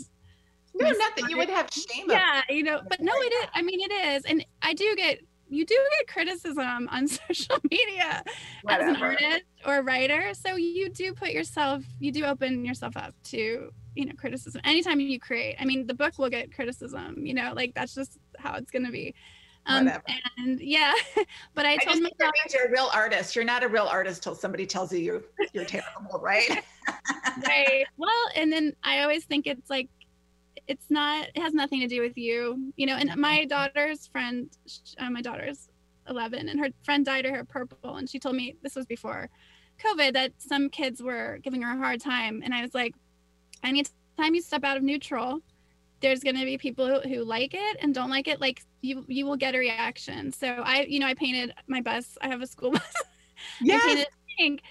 no 0.74 0.90
not 0.90 1.16
that 1.16 1.30
you 1.30 1.38
would 1.38 1.50
have 1.50 1.70
shame 1.72 2.06
yeah 2.10 2.42
you 2.50 2.64
know 2.64 2.82
but 2.90 3.00
no 3.02 3.14
it 3.16 3.34
is 3.34 3.50
i 3.54 3.62
mean 3.62 3.80
it 3.82 3.94
is 3.94 4.24
and 4.26 4.44
i 4.64 4.74
do 4.74 4.96
get 4.96 5.20
you 5.50 5.66
do 5.66 5.76
get 6.00 6.08
criticism 6.08 6.88
on 6.92 7.08
social 7.08 7.58
media 7.70 8.24
Whatever. 8.64 8.90
as 8.90 8.96
an 8.96 9.02
artist 9.02 9.44
or 9.66 9.82
writer 9.82 10.34
so 10.34 10.56
you 10.56 10.90
do 10.90 11.14
put 11.14 11.32
yourself 11.32 11.84
you 12.00 12.12
do 12.12 12.26
open 12.26 12.66
yourself 12.66 12.96
up 12.98 13.14
to 13.26 13.72
you 13.96 14.06
know 14.06 14.14
criticism 14.18 14.62
anytime 14.64 15.00
you 15.00 15.20
create. 15.20 15.56
I 15.60 15.66
mean 15.66 15.88
the 15.88 15.94
book 15.94 16.18
will 16.18 16.30
get 16.30 16.54
criticism 16.54 17.26
you 17.26 17.34
know 17.34 17.54
like 17.56 17.74
that's 17.74 17.96
just 17.96 18.18
how 18.38 18.56
it's 18.56 18.72
going 18.72 18.86
to 18.86 18.92
be. 18.92 19.14
Um, 19.66 19.90
and 20.38 20.60
yeah 20.62 20.94
but 21.54 21.66
i, 21.66 21.74
I 21.74 21.78
told 21.78 22.02
myself 22.02 22.18
that 22.20 22.54
you're 22.54 22.68
a 22.68 22.72
real 22.72 22.90
artist. 22.94 23.36
You're 23.36 23.44
not 23.44 23.64
a 23.64 23.68
real 23.68 23.88
artist 23.88 24.24
till 24.24 24.36
somebody 24.36 24.66
tells 24.66 24.94
you 24.94 25.00
you're, 25.00 25.22
you're 25.52 25.66
terrible 25.76 26.20
right? 26.22 26.64
Right. 27.46 27.86
Well 27.98 28.10
and 28.36 28.52
then 28.52 28.74
i 28.84 29.02
always 29.02 29.26
think 29.26 29.46
it's 29.46 29.70
like 29.70 29.90
it's 30.68 30.90
not 30.90 31.28
it 31.34 31.42
has 31.42 31.54
nothing 31.54 31.80
to 31.82 31.88
do 31.88 32.02
with 32.02 32.18
you. 32.18 32.72
You 32.76 32.86
know 32.88 32.96
and 32.96 33.16
my 33.16 33.46
daughter's 33.46 34.08
friend 34.08 34.50
uh, 34.98 35.10
my 35.10 35.22
daughter's 35.22 35.70
11 36.10 36.48
and 36.48 36.60
her 36.60 36.70
friend 36.84 37.06
dyed 37.06 37.26
her 37.26 37.32
hair 37.32 37.44
purple 37.44 37.96
and 37.96 38.10
she 38.10 38.20
told 38.20 38.36
me 38.36 38.56
this 38.64 38.76
was 38.76 38.86
before 38.86 39.30
covid 39.84 40.14
that 40.14 40.32
some 40.38 40.70
kids 40.70 41.04
were 41.04 41.38
giving 41.44 41.62
her 41.62 41.74
a 41.74 41.78
hard 41.78 42.00
time 42.00 42.42
and 42.46 42.54
i 42.54 42.62
was 42.62 42.74
like 42.74 42.96
anytime 43.62 44.34
you 44.34 44.42
step 44.42 44.64
out 44.64 44.78
of 44.78 44.84
neutral 44.84 45.42
there's 46.00 46.20
going 46.20 46.36
to 46.36 46.46
be 46.46 46.58
people 46.58 46.88
who, 46.88 47.00
who 47.10 47.24
like 47.24 47.54
it 47.54 47.78
and 47.82 47.94
don't 47.94 48.10
like 48.10 48.28
it 48.28 48.40
like 48.40 48.62
you 48.82 49.04
you 49.08 49.26
will 49.26 49.36
get 49.36 49.56
a 49.56 49.58
reaction. 49.58 50.32
So 50.32 50.48
i 50.48 50.86
you 50.88 51.00
know 51.00 51.08
i 51.08 51.14
painted 51.14 51.54
my 51.68 51.82
bus 51.82 52.18
i 52.22 52.28
have 52.28 52.42
a 52.42 52.48
school 52.48 52.72
bus. 52.72 52.94
Yes. 53.62 53.82
I 53.84 53.88
painted 53.88 54.08
pink. 54.38 54.62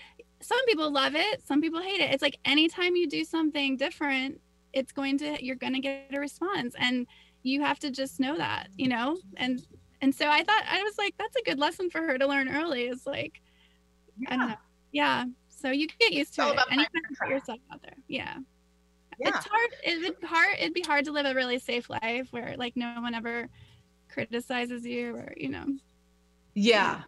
Some 0.41 0.65
people 0.67 0.91
love 0.93 1.15
it 1.15 1.43
some 1.47 1.61
people 1.61 1.81
hate 1.83 2.01
it. 2.01 2.13
It's 2.13 2.23
like 2.23 2.39
anytime 2.45 2.95
you 2.97 3.09
do 3.09 3.25
something 3.25 3.77
different 3.77 4.41
it's 4.77 4.93
going 4.93 5.19
to 5.19 5.45
you're 5.45 5.57
going 5.57 5.75
to 5.75 5.81
get 5.81 6.13
a 6.13 6.21
response 6.21 6.75
and 6.79 7.07
you 7.43 7.63
have 7.63 7.79
to 7.81 7.91
just 7.91 8.21
know 8.21 8.37
that 8.37 8.69
you 8.77 8.89
know 8.89 9.17
and 9.37 9.67
And 10.03 10.15
so 10.15 10.29
I 10.29 10.43
thought 10.45 10.63
I 10.71 10.83
was 10.83 10.99
like, 10.99 11.15
that's 11.19 11.37
a 11.37 11.43
good 11.43 11.59
lesson 11.59 11.91
for 11.91 12.01
her 12.01 12.19
to 12.19 12.27
learn 12.27 12.49
early. 12.49 12.85
Is 12.87 13.07
like, 13.07 13.41
yeah. 14.19 14.29
I 14.35 14.37
don't 14.37 14.49
know, 14.49 14.57
yeah. 14.93 15.25
So 15.49 15.71
you 15.71 15.87
can 15.87 15.97
get 15.99 16.13
used 16.13 16.35
to 16.35 16.43
it, 16.51 16.59
and 16.71 16.81
you 16.81 16.87
can 16.87 17.17
put 17.19 17.29
yourself 17.29 17.61
out 17.73 17.83
there. 17.83 17.97
Yeah. 18.07 18.37
yeah. 19.19 19.29
It's 19.29 19.47
hard. 19.47 19.71
It'd 19.83 20.21
be 20.21 20.27
hard. 20.27 20.57
It'd 20.59 20.75
be 20.75 20.83
hard 20.83 21.07
to 21.07 21.13
live 21.13 21.27
a 21.27 21.35
really 21.35 21.59
safe 21.59 21.89
life 21.89 22.29
where 22.31 22.55
like 22.59 22.77
no 22.77 23.01
one 23.01 23.15
ever 23.15 23.49
criticizes 24.09 24.85
you 24.85 25.17
or 25.17 25.33
you 25.37 25.49
know. 25.49 25.67
Yeah. 26.55 27.03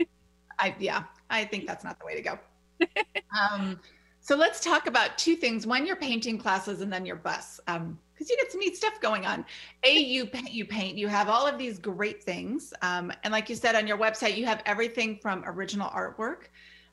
I 0.58 0.74
yeah. 0.78 1.04
I 1.30 1.44
think 1.44 1.66
that's 1.66 1.84
not 1.84 2.00
the 2.00 2.06
way 2.06 2.16
to 2.16 2.22
go. 2.22 2.38
um, 3.40 3.78
so 4.24 4.36
let's 4.36 4.58
talk 4.58 4.86
about 4.86 5.18
two 5.18 5.36
things. 5.36 5.66
One, 5.66 5.86
your 5.86 5.96
painting 5.96 6.38
classes, 6.38 6.80
and 6.80 6.90
then 6.90 7.04
your 7.04 7.16
bus. 7.16 7.60
Um, 7.66 7.98
because 8.14 8.30
you 8.30 8.36
get 8.38 8.50
some 8.50 8.60
neat 8.60 8.74
stuff 8.74 8.98
going 9.02 9.26
on. 9.26 9.44
A, 9.82 9.98
you 9.98 10.24
paint, 10.24 10.50
you 10.50 10.64
paint, 10.64 10.96
you 10.96 11.08
have 11.08 11.28
all 11.28 11.46
of 11.46 11.58
these 11.58 11.78
great 11.78 12.22
things. 12.22 12.72
Um, 12.80 13.12
and 13.22 13.32
like 13.32 13.50
you 13.50 13.54
said 13.54 13.74
on 13.74 13.86
your 13.86 13.98
website, 13.98 14.36
you 14.36 14.46
have 14.46 14.62
everything 14.64 15.18
from 15.20 15.44
original 15.46 15.90
artwork 15.90 16.44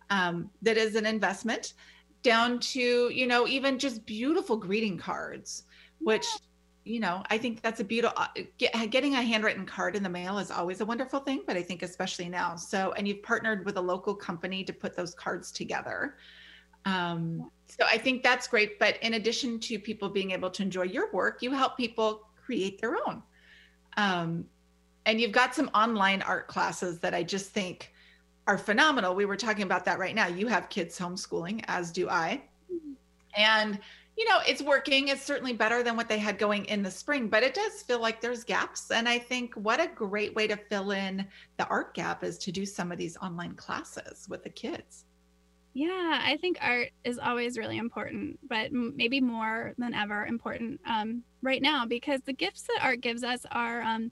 um, 0.09 0.49
that 0.61 0.75
is 0.75 0.95
an 0.95 1.05
investment 1.05 1.73
down 2.21 2.59
to, 2.59 3.09
you 3.13 3.27
know, 3.27 3.47
even 3.47 3.79
just 3.79 4.05
beautiful 4.05 4.57
greeting 4.57 4.97
cards, 4.97 5.63
which, 5.99 6.25
you 6.83 6.99
know, 6.99 7.23
I 7.29 7.37
think 7.37 7.61
that's 7.61 7.79
a 7.79 7.83
beautiful, 7.85 8.17
uh, 8.19 8.27
get, 8.57 8.73
getting 8.89 9.13
a 9.13 9.21
handwritten 9.21 9.65
card 9.65 9.95
in 9.95 10.03
the 10.03 10.09
mail 10.09 10.37
is 10.37 10.51
always 10.51 10.81
a 10.81 10.85
wonderful 10.85 11.21
thing, 11.21 11.43
but 11.47 11.55
I 11.55 11.61
think 11.61 11.81
especially 11.81 12.27
now. 12.27 12.55
So, 12.55 12.93
and 12.97 13.07
you've 13.07 13.23
partnered 13.23 13.63
with 13.63 13.77
a 13.77 13.81
local 13.81 14.15
company 14.15 14.63
to 14.63 14.73
put 14.73 14.97
those 14.97 15.13
cards 15.13 15.51
together. 15.51 16.17
Um, 16.85 17.49
so 17.67 17.85
I 17.85 17.97
think 17.97 18.23
that's 18.23 18.47
great. 18.47 18.79
But 18.79 18.97
in 19.01 19.13
addition 19.13 19.59
to 19.61 19.79
people 19.79 20.09
being 20.09 20.31
able 20.31 20.49
to 20.49 20.63
enjoy 20.63 20.83
your 20.83 21.11
work, 21.11 21.41
you 21.41 21.51
help 21.51 21.77
people 21.77 22.27
create 22.43 22.81
their 22.81 22.95
own. 23.07 23.23
Um, 23.97 24.45
and 25.05 25.19
you've 25.19 25.31
got 25.31 25.55
some 25.55 25.69
online 25.73 26.21
art 26.21 26.47
classes 26.47 26.99
that 26.99 27.13
I 27.13 27.23
just 27.23 27.51
think 27.51 27.93
are 28.47 28.57
phenomenal. 28.57 29.15
We 29.15 29.25
were 29.25 29.37
talking 29.37 29.63
about 29.63 29.85
that 29.85 29.99
right 29.99 30.15
now. 30.15 30.27
You 30.27 30.47
have 30.47 30.69
kids 30.69 30.97
homeschooling, 30.97 31.63
as 31.67 31.91
do 31.91 32.09
I. 32.09 32.41
And, 33.37 33.79
you 34.17 34.27
know, 34.27 34.39
it's 34.45 34.61
working. 34.61 35.07
It's 35.07 35.23
certainly 35.23 35.53
better 35.53 35.83
than 35.83 35.95
what 35.95 36.09
they 36.09 36.17
had 36.17 36.37
going 36.37 36.65
in 36.65 36.83
the 36.83 36.91
spring, 36.91 37.29
but 37.29 37.43
it 37.43 37.53
does 37.53 37.81
feel 37.81 38.01
like 38.01 38.19
there's 38.19 38.43
gaps. 38.43 38.91
And 38.91 39.07
I 39.07 39.17
think 39.17 39.53
what 39.55 39.79
a 39.79 39.87
great 39.87 40.35
way 40.35 40.47
to 40.47 40.57
fill 40.57 40.91
in 40.91 41.25
the 41.57 41.67
art 41.67 41.93
gap 41.93 42.23
is 42.23 42.37
to 42.39 42.51
do 42.51 42.65
some 42.65 42.91
of 42.91 42.97
these 42.97 43.17
online 43.17 43.53
classes 43.53 44.27
with 44.29 44.43
the 44.43 44.49
kids. 44.49 45.05
Yeah, 45.73 46.19
I 46.21 46.37
think 46.37 46.57
art 46.59 46.89
is 47.05 47.17
always 47.17 47.57
really 47.57 47.77
important, 47.77 48.39
but 48.47 48.73
maybe 48.73 49.21
more 49.21 49.73
than 49.77 49.93
ever 49.93 50.25
important 50.25 50.81
um, 50.85 51.23
right 51.41 51.61
now 51.61 51.85
because 51.85 52.19
the 52.25 52.33
gifts 52.33 52.63
that 52.63 52.79
art 52.81 52.99
gives 52.99 53.23
us 53.23 53.45
are 53.51 53.81
um, 53.81 54.11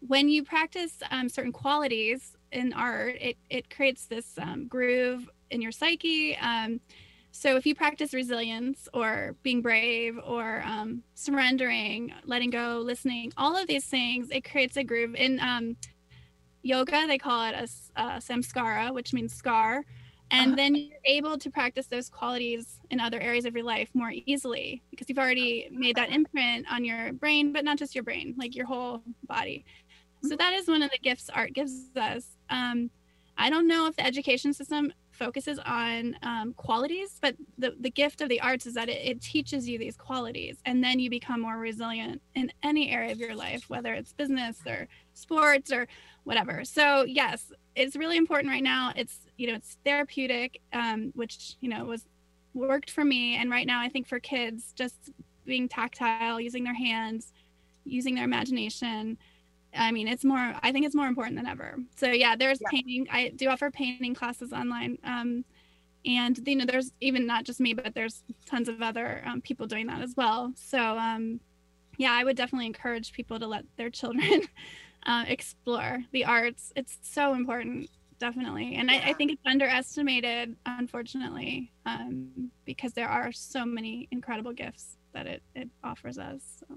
when 0.00 0.28
you 0.28 0.42
practice 0.42 0.98
um, 1.10 1.30
certain 1.30 1.52
qualities 1.52 2.36
in 2.50 2.74
art, 2.74 3.16
it, 3.20 3.38
it 3.48 3.74
creates 3.74 4.04
this 4.04 4.34
um, 4.38 4.66
groove 4.66 5.30
in 5.50 5.62
your 5.62 5.72
psyche. 5.72 6.36
Um, 6.36 6.80
so 7.30 7.56
if 7.56 7.64
you 7.64 7.74
practice 7.74 8.12
resilience 8.12 8.86
or 8.92 9.34
being 9.42 9.62
brave 9.62 10.18
or 10.22 10.62
um, 10.66 11.02
surrendering, 11.14 12.12
letting 12.26 12.50
go, 12.50 12.82
listening, 12.84 13.32
all 13.38 13.56
of 13.56 13.66
these 13.66 13.86
things, 13.86 14.28
it 14.30 14.42
creates 14.44 14.76
a 14.76 14.84
groove. 14.84 15.14
In 15.14 15.40
yoga, 16.62 17.06
they 17.06 17.16
call 17.16 17.46
it 17.46 17.54
a, 17.54 18.02
a 18.02 18.04
samskara, 18.18 18.92
which 18.92 19.14
means 19.14 19.32
scar 19.32 19.84
and 20.32 20.48
uh-huh. 20.48 20.56
then 20.56 20.74
you're 20.74 20.98
able 21.04 21.38
to 21.38 21.50
practice 21.50 21.86
those 21.86 22.08
qualities 22.08 22.80
in 22.90 22.98
other 22.98 23.20
areas 23.20 23.44
of 23.44 23.54
your 23.54 23.64
life 23.64 23.90
more 23.94 24.12
easily 24.26 24.82
because 24.90 25.08
you've 25.08 25.18
already 25.18 25.68
made 25.70 25.94
that 25.96 26.10
imprint 26.10 26.66
on 26.70 26.84
your 26.84 27.12
brain 27.12 27.52
but 27.52 27.64
not 27.64 27.78
just 27.78 27.94
your 27.94 28.02
brain 28.02 28.34
like 28.38 28.56
your 28.56 28.66
whole 28.66 29.02
body 29.28 29.64
so 30.22 30.30
mm-hmm. 30.30 30.36
that 30.38 30.52
is 30.54 30.66
one 30.66 30.82
of 30.82 30.90
the 30.90 30.98
gifts 30.98 31.30
art 31.32 31.52
gives 31.52 31.90
us 31.96 32.36
um, 32.50 32.90
i 33.38 33.48
don't 33.48 33.68
know 33.68 33.86
if 33.86 33.94
the 33.96 34.04
education 34.04 34.52
system 34.52 34.92
focuses 35.22 35.58
on 35.64 36.16
um, 36.22 36.52
qualities 36.54 37.18
but 37.20 37.36
the, 37.56 37.74
the 37.78 37.90
gift 37.90 38.20
of 38.20 38.28
the 38.28 38.40
arts 38.40 38.66
is 38.66 38.74
that 38.74 38.88
it, 38.88 39.00
it 39.04 39.20
teaches 39.20 39.68
you 39.68 39.78
these 39.78 39.96
qualities 39.96 40.56
and 40.64 40.82
then 40.82 40.98
you 40.98 41.08
become 41.08 41.40
more 41.40 41.58
resilient 41.58 42.20
in 42.34 42.50
any 42.64 42.90
area 42.90 43.12
of 43.12 43.18
your 43.18 43.36
life 43.36 43.68
whether 43.68 43.94
it's 43.94 44.12
business 44.12 44.58
or 44.66 44.88
sports 45.14 45.70
or 45.70 45.86
whatever. 46.24 46.64
So 46.64 47.04
yes 47.04 47.52
it's 47.74 47.96
really 47.96 48.16
important 48.16 48.50
right 48.50 48.62
now. 48.62 48.92
It's 48.96 49.26
you 49.38 49.46
know 49.46 49.54
it's 49.54 49.78
therapeutic 49.84 50.60
um, 50.72 51.12
which 51.14 51.56
you 51.60 51.68
know 51.68 51.84
was 51.84 52.04
worked 52.52 52.90
for 52.90 53.04
me. 53.04 53.36
And 53.36 53.48
right 53.50 53.66
now 53.66 53.80
i 53.80 53.88
think 53.88 54.08
for 54.08 54.18
kids 54.18 54.72
just 54.74 55.12
being 55.44 55.68
tactile 55.68 56.40
using 56.40 56.64
their 56.64 56.74
hands 56.74 57.32
using 57.84 58.14
their 58.14 58.24
imagination 58.24 59.18
i 59.74 59.90
mean 59.90 60.08
it's 60.08 60.24
more 60.24 60.54
i 60.62 60.72
think 60.72 60.86
it's 60.86 60.94
more 60.94 61.06
important 61.06 61.36
than 61.36 61.46
ever 61.46 61.76
so 61.96 62.08
yeah 62.08 62.36
there's 62.36 62.60
yeah. 62.60 62.68
painting 62.70 63.06
i 63.10 63.28
do 63.36 63.48
offer 63.48 63.70
painting 63.70 64.14
classes 64.14 64.52
online 64.52 64.98
um, 65.04 65.44
and 66.04 66.40
you 66.46 66.56
know 66.56 66.64
there's 66.64 66.92
even 67.00 67.26
not 67.26 67.44
just 67.44 67.60
me 67.60 67.72
but 67.72 67.94
there's 67.94 68.24
tons 68.46 68.68
of 68.68 68.82
other 68.82 69.22
um, 69.24 69.40
people 69.40 69.66
doing 69.66 69.86
that 69.86 70.02
as 70.02 70.14
well 70.16 70.52
so 70.56 70.98
um, 70.98 71.40
yeah 71.98 72.12
i 72.12 72.24
would 72.24 72.36
definitely 72.36 72.66
encourage 72.66 73.12
people 73.12 73.38
to 73.38 73.46
let 73.46 73.64
their 73.76 73.90
children 74.00 74.42
uh, 75.06 75.24
explore 75.26 76.04
the 76.12 76.24
arts. 76.24 76.72
It's 76.76 76.98
so 77.02 77.34
important, 77.34 77.88
definitely. 78.18 78.76
And 78.76 78.90
yeah. 78.90 79.02
I, 79.04 79.10
I, 79.10 79.12
think 79.14 79.32
it's 79.32 79.42
underestimated, 79.46 80.56
unfortunately, 80.66 81.72
um, 81.86 82.50
because 82.64 82.92
there 82.92 83.08
are 83.08 83.32
so 83.32 83.64
many 83.64 84.08
incredible 84.10 84.52
gifts 84.52 84.96
that 85.12 85.26
it, 85.26 85.42
it 85.54 85.68
offers 85.82 86.18
us. 86.18 86.62
yeah. 86.68 86.76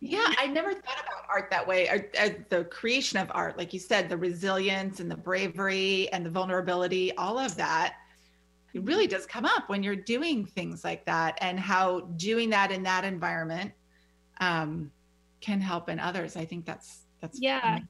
Yeah, 0.00 0.32
I 0.38 0.46
never 0.46 0.72
thought 0.72 1.02
about 1.06 1.24
art 1.28 1.50
that 1.50 1.66
way. 1.66 1.88
Or, 1.88 2.06
or 2.22 2.46
the 2.48 2.64
creation 2.64 3.18
of 3.18 3.30
art, 3.32 3.58
like 3.58 3.72
you 3.72 3.80
said, 3.80 4.08
the 4.08 4.16
resilience 4.16 5.00
and 5.00 5.10
the 5.10 5.16
bravery 5.16 6.08
and 6.12 6.24
the 6.24 6.30
vulnerability, 6.30 7.14
all 7.16 7.38
of 7.38 7.56
that 7.56 7.94
it 8.74 8.84
really 8.84 9.06
does 9.06 9.26
come 9.26 9.44
up 9.44 9.68
when 9.68 9.82
you're 9.82 9.96
doing 9.96 10.44
things 10.44 10.84
like 10.84 11.04
that 11.06 11.38
and 11.40 11.58
how 11.58 12.00
doing 12.16 12.50
that 12.50 12.70
in 12.70 12.82
that 12.82 13.04
environment 13.04 13.72
um, 14.40 14.90
can 15.40 15.60
help 15.60 15.88
in 15.88 15.98
others. 15.98 16.36
I 16.36 16.44
think 16.44 16.64
that's 16.64 17.00
that's 17.20 17.40
yeah. 17.40 17.60
Funny. 17.60 17.86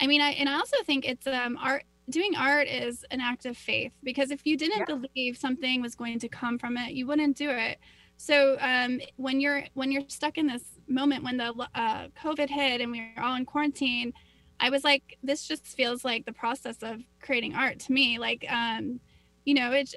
I 0.00 0.06
mean, 0.06 0.20
I 0.20 0.30
and 0.30 0.48
I 0.48 0.54
also 0.54 0.76
think 0.84 1.06
it's 1.06 1.26
um 1.26 1.58
art. 1.60 1.84
Doing 2.10 2.34
art 2.34 2.66
is 2.66 3.04
an 3.12 3.20
act 3.20 3.46
of 3.46 3.56
faith 3.56 3.92
because 4.02 4.32
if 4.32 4.44
you 4.44 4.56
didn't 4.56 4.88
yeah. 4.88 4.96
believe 4.96 5.36
something 5.36 5.80
was 5.80 5.94
going 5.94 6.18
to 6.18 6.28
come 6.28 6.58
from 6.58 6.76
it, 6.76 6.94
you 6.94 7.06
wouldn't 7.06 7.36
do 7.36 7.48
it. 7.48 7.78
So 8.16 8.56
um, 8.60 9.00
when 9.16 9.40
you're 9.40 9.64
when 9.74 9.90
you're 9.90 10.04
stuck 10.08 10.38
in 10.38 10.46
this 10.46 10.62
moment 10.88 11.24
when 11.24 11.36
the 11.36 11.52
uh, 11.74 12.08
COVID 12.22 12.48
hit 12.48 12.80
and 12.80 12.92
we 12.92 13.12
were 13.16 13.22
all 13.22 13.34
in 13.34 13.44
quarantine, 13.44 14.12
I 14.60 14.70
was 14.70 14.84
like, 14.84 15.18
this 15.22 15.46
just 15.46 15.66
feels 15.66 16.04
like 16.04 16.24
the 16.24 16.32
process 16.32 16.76
of 16.82 17.00
creating 17.20 17.54
art 17.54 17.80
to 17.80 17.92
me. 17.92 18.18
Like, 18.18 18.44
um, 18.48 19.00
you 19.44 19.54
know, 19.54 19.72
it, 19.72 19.94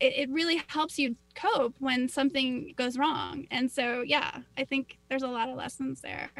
it 0.00 0.12
it 0.16 0.30
really 0.30 0.62
helps 0.68 0.98
you 0.98 1.16
cope 1.34 1.74
when 1.80 2.08
something 2.08 2.72
goes 2.76 2.96
wrong. 2.96 3.46
And 3.50 3.70
so, 3.70 4.02
yeah, 4.02 4.40
I 4.56 4.64
think 4.64 4.98
there's 5.08 5.24
a 5.24 5.28
lot 5.28 5.48
of 5.48 5.56
lessons 5.56 6.00
there. 6.00 6.30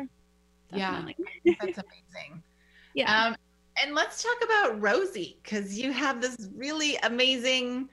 Definitely. 0.70 1.16
Yeah, 1.44 1.54
that's 1.60 1.78
amazing. 1.78 2.42
yeah. 2.94 3.26
Um, 3.26 3.36
and 3.82 3.94
let's 3.94 4.22
talk 4.22 4.36
about 4.44 4.80
Rosie 4.80 5.38
because 5.42 5.78
you 5.78 5.92
have 5.92 6.20
this 6.20 6.48
really 6.54 6.96
amazing 7.02 7.88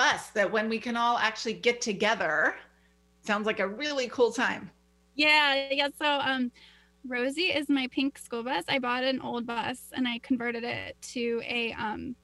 bus 0.00 0.28
that 0.30 0.50
when 0.50 0.70
we 0.70 0.78
can 0.78 0.96
all 0.96 1.18
actually 1.18 1.52
get 1.52 1.82
together, 1.82 2.54
sounds 3.22 3.44
like 3.44 3.60
a 3.60 3.68
really 3.68 4.08
cool 4.08 4.32
time. 4.32 4.70
Yeah, 5.14 5.68
yeah. 5.70 5.88
So 5.98 6.06
um, 6.06 6.50
Rosie 7.06 7.52
is 7.52 7.68
my 7.68 7.86
pink 7.88 8.16
school 8.16 8.42
bus. 8.42 8.64
I 8.66 8.78
bought 8.78 9.04
an 9.04 9.20
old 9.20 9.46
bus 9.46 9.78
and 9.92 10.08
I 10.08 10.18
converted 10.20 10.64
it 10.64 10.96
to 11.12 11.42
a 11.44 11.74
um, 11.74 12.16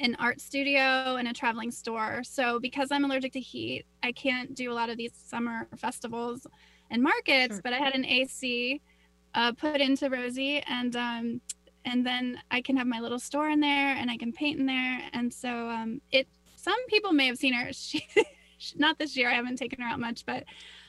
an 0.00 0.16
art 0.18 0.40
studio 0.40 1.14
and 1.14 1.28
a 1.28 1.32
traveling 1.32 1.70
store. 1.70 2.22
So 2.24 2.58
because 2.58 2.88
I'm 2.90 3.04
allergic 3.04 3.32
to 3.34 3.40
heat, 3.40 3.86
I 4.02 4.10
can't 4.10 4.52
do 4.52 4.72
a 4.72 4.74
lot 4.74 4.90
of 4.90 4.96
these 4.96 5.12
summer 5.14 5.68
festivals 5.76 6.48
and 6.90 7.00
markets. 7.00 7.54
Sure. 7.54 7.62
But 7.62 7.74
I 7.74 7.78
had 7.78 7.94
an 7.94 8.04
AC 8.04 8.80
uh, 9.34 9.52
put 9.52 9.80
into 9.80 10.10
Rosie, 10.10 10.64
and 10.66 10.96
um, 10.96 11.40
and 11.84 12.04
then 12.04 12.40
I 12.50 12.60
can 12.60 12.76
have 12.76 12.88
my 12.88 12.98
little 12.98 13.20
store 13.20 13.50
in 13.50 13.60
there, 13.60 13.94
and 13.94 14.10
I 14.10 14.16
can 14.16 14.32
paint 14.32 14.58
in 14.58 14.66
there. 14.66 15.00
And 15.12 15.32
so 15.32 15.68
um, 15.68 16.00
it. 16.10 16.26
Some 16.64 16.86
people 16.86 17.12
may 17.12 17.26
have 17.26 17.38
seen 17.38 17.52
her. 17.54 17.70
She, 18.56 18.76
not 18.76 18.98
this 18.98 19.16
year. 19.16 19.28
I 19.28 19.34
haven't 19.34 19.56
taken 19.56 19.80
her 19.80 19.88
out 19.88 19.98
much, 19.98 20.24
but 20.24 20.44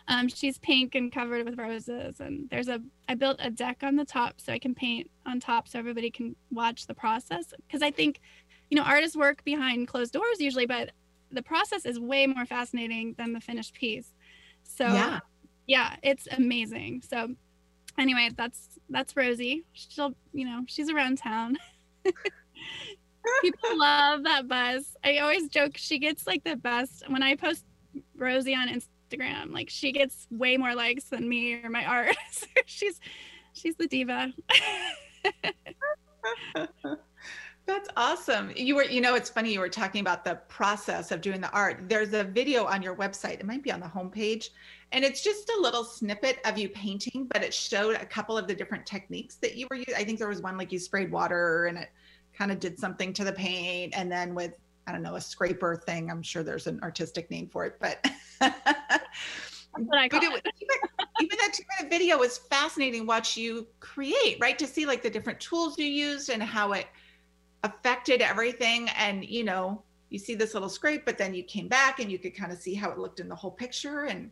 um, 0.08 0.30
she's 0.30 0.60
pink 0.60 0.94
and 0.96 1.12
covered 1.12 1.46
with 1.46 1.58
roses. 1.58 2.20
And 2.20 2.48
there's 2.50 2.70
a. 2.70 2.80
I 3.10 3.16
built 3.16 3.38
a 3.40 3.50
deck 3.50 3.80
on 3.82 3.96
the 3.96 4.06
top 4.06 4.40
so 4.40 4.54
I 4.54 4.60
can 4.60 4.76
paint 4.76 5.10
on 5.26 5.40
top, 5.40 5.68
so 5.68 5.80
everybody 5.80 6.12
can 6.12 6.36
watch 6.52 6.86
the 6.86 6.94
process. 6.94 7.54
Because 7.68 7.82
I 7.82 7.90
think, 7.92 8.22
you 8.70 8.78
know, 8.78 8.84
artists 8.84 9.18
work 9.18 9.44
behind 9.44 9.88
closed 9.88 10.14
doors 10.14 10.40
usually, 10.40 10.68
but 10.68 10.92
the 11.32 11.42
process 11.42 11.86
is 11.86 12.00
way 12.00 12.28
more 12.28 12.46
fascinating 12.46 13.16
than 13.18 13.34
the 13.34 13.42
finished 13.42 13.74
piece. 13.74 14.14
So 14.64 14.86
yeah, 14.86 15.20
yeah 15.66 15.96
it's 16.04 16.28
amazing. 16.32 17.02
So 17.10 17.36
anyway, 17.98 18.30
that's 18.38 18.80
that's 18.90 19.18
Rosie. 19.18 19.66
She'll, 19.74 20.14
you 20.34 20.46
know, 20.46 20.62
she's 20.68 20.90
around 20.90 21.18
town. 21.18 21.58
People 23.42 23.78
love 23.78 24.24
that 24.24 24.48
buzz. 24.48 24.96
I 25.04 25.20
always 25.20 25.50
joke 25.50 25.74
she 25.76 26.00
gets 26.00 26.28
like 26.28 26.44
the 26.44 26.56
best 26.56 27.04
when 27.10 27.24
I 27.24 27.36
post 27.36 27.66
Rosie 28.18 28.56
on 28.56 28.70
Instagram. 28.70 29.54
Like 29.54 29.70
she 29.70 29.92
gets 29.92 30.28
way 30.32 30.58
more 30.58 30.76
likes 30.76 31.06
than 31.06 31.28
me 31.28 31.62
or 31.64 31.70
my 31.70 31.86
art. 31.86 32.16
she's 32.66 33.00
she's 33.54 33.76
the 33.76 33.88
diva. 33.88 34.34
That's 37.66 37.90
awesome. 37.98 38.52
You 38.56 38.76
were, 38.76 38.84
you 38.84 39.02
know, 39.02 39.16
it's 39.16 39.30
funny 39.30 39.52
you 39.52 39.60
were 39.60 39.70
talking 39.70 40.02
about 40.02 40.24
the 40.24 40.36
process 40.48 41.12
of 41.12 41.22
doing 41.22 41.42
the 41.42 41.50
art. 41.50 41.90
There's 41.90 42.14
a 42.14 42.24
video 42.24 42.66
on 42.66 42.84
your 42.84 42.96
website. 42.96 43.40
It 43.40 43.46
might 43.46 43.64
be 43.64 43.72
on 43.72 43.80
the 43.80 43.88
homepage. 43.88 44.50
And 44.92 45.04
it's 45.04 45.24
just 45.24 45.50
a 45.50 45.60
little 45.60 45.84
snippet 45.84 46.38
of 46.46 46.60
you 46.60 46.70
painting, 46.70 47.28
but 47.34 47.44
it 47.44 47.54
showed 47.54 47.96
a 47.96 48.06
couple 48.06 48.38
of 48.38 48.48
the 48.48 48.54
different 48.54 48.86
techniques 48.86 49.36
that 49.38 49.56
you 49.56 49.68
were 49.72 49.78
using. 49.78 49.96
I 49.96 50.04
think 50.04 50.20
there 50.20 50.28
was 50.28 50.42
one 50.42 50.58
like 50.58 50.72
you 50.72 50.78
sprayed 50.78 51.12
water 51.12 51.66
and 51.66 51.80
it 51.80 51.90
kind 52.38 52.52
of 52.52 52.60
did 52.60 52.80
something 52.80 53.14
to 53.14 53.24
the 53.24 53.32
paint. 53.32 53.94
And 53.96 54.12
then 54.12 54.36
with, 54.36 54.54
I 54.88 54.92
don't 54.92 55.02
know, 55.02 55.16
a 55.16 55.22
scraper 55.22 55.76
thing. 55.76 56.12
I'm 56.12 56.22
sure 56.22 56.44
there's 56.44 56.68
an 56.68 56.80
artistic 56.84 57.30
name 57.32 57.48
for 57.48 57.66
it, 57.66 57.78
but 57.80 58.06
what 58.40 59.98
I 59.98 60.06
it. 60.06 60.14
it. 60.14 60.48
Even, 60.62 60.76
even 61.22 61.38
that 61.38 61.54
two 61.54 61.64
minute 61.78 61.92
video 61.92 62.18
was 62.18 62.38
fascinating. 62.38 63.06
Watch 63.06 63.38
you 63.38 63.68
create, 63.80 64.38
right? 64.40 64.58
To 64.60 64.68
see 64.68 64.86
like 64.86 65.02
the 65.02 65.10
different 65.10 65.40
tools 65.40 65.78
you 65.78 65.86
used 65.86 66.30
and 66.30 66.42
how 66.42 66.74
it 66.74 66.88
affected 67.64 68.22
everything. 68.22 68.90
And 68.98 69.26
you 69.26 69.44
know, 69.44 69.82
you 70.10 70.20
see 70.20 70.36
this 70.36 70.54
little 70.54 70.70
scrape, 70.70 71.06
but 71.06 71.18
then 71.18 71.34
you 71.34 71.44
came 71.44 71.68
back 71.68 72.00
and 72.00 72.12
you 72.12 72.20
could 72.20 72.36
kind 72.36 72.52
of 72.52 72.60
see 72.60 72.74
how 72.74 72.92
it 72.92 72.98
looked 72.98 73.20
in 73.20 73.28
the 73.28 73.36
whole 73.36 73.52
picture. 73.52 74.06
And 74.06 74.30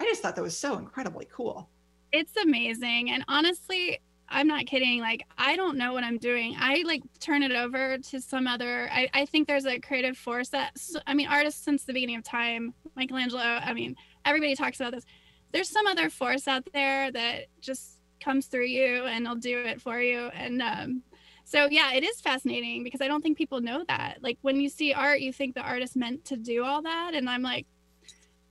I 0.00 0.04
just 0.04 0.22
thought 0.22 0.36
that 0.36 0.42
was 0.42 0.56
so 0.56 0.78
incredibly 0.78 1.28
cool. 1.32 1.68
It's 2.12 2.36
amazing. 2.36 3.10
And 3.10 3.24
honestly, 3.28 4.00
I'm 4.32 4.48
not 4.48 4.66
kidding. 4.66 5.00
Like, 5.00 5.26
I 5.36 5.56
don't 5.56 5.76
know 5.76 5.92
what 5.92 6.04
I'm 6.04 6.18
doing. 6.18 6.56
I 6.58 6.82
like 6.86 7.02
turn 7.20 7.42
it 7.42 7.52
over 7.52 7.98
to 7.98 8.20
some 8.20 8.46
other. 8.46 8.88
I, 8.90 9.08
I 9.12 9.26
think 9.26 9.46
there's 9.46 9.66
a 9.66 9.78
creative 9.78 10.16
force 10.16 10.48
that, 10.48 10.76
I 11.06 11.14
mean, 11.14 11.28
artists 11.28 11.62
since 11.62 11.84
the 11.84 11.92
beginning 11.92 12.16
of 12.16 12.24
time, 12.24 12.74
Michelangelo, 12.96 13.42
I 13.42 13.72
mean, 13.74 13.94
everybody 14.24 14.54
talks 14.56 14.80
about 14.80 14.92
this. 14.92 15.04
There's 15.52 15.68
some 15.68 15.86
other 15.86 16.08
force 16.08 16.48
out 16.48 16.66
there 16.72 17.12
that 17.12 17.46
just 17.60 18.00
comes 18.20 18.46
through 18.46 18.66
you 18.66 19.04
and 19.04 19.26
will 19.26 19.36
do 19.36 19.58
it 19.58 19.80
for 19.80 20.00
you. 20.00 20.28
And 20.28 20.62
um, 20.62 21.02
so, 21.44 21.68
yeah, 21.70 21.92
it 21.92 22.02
is 22.02 22.20
fascinating 22.20 22.84
because 22.84 23.00
I 23.00 23.08
don't 23.08 23.22
think 23.22 23.36
people 23.36 23.60
know 23.60 23.84
that. 23.88 24.18
Like, 24.22 24.38
when 24.40 24.60
you 24.60 24.68
see 24.68 24.94
art, 24.94 25.20
you 25.20 25.32
think 25.32 25.54
the 25.54 25.60
artist 25.60 25.96
meant 25.96 26.24
to 26.26 26.36
do 26.36 26.64
all 26.64 26.82
that. 26.82 27.12
And 27.14 27.28
I'm 27.28 27.42
like, 27.42 27.66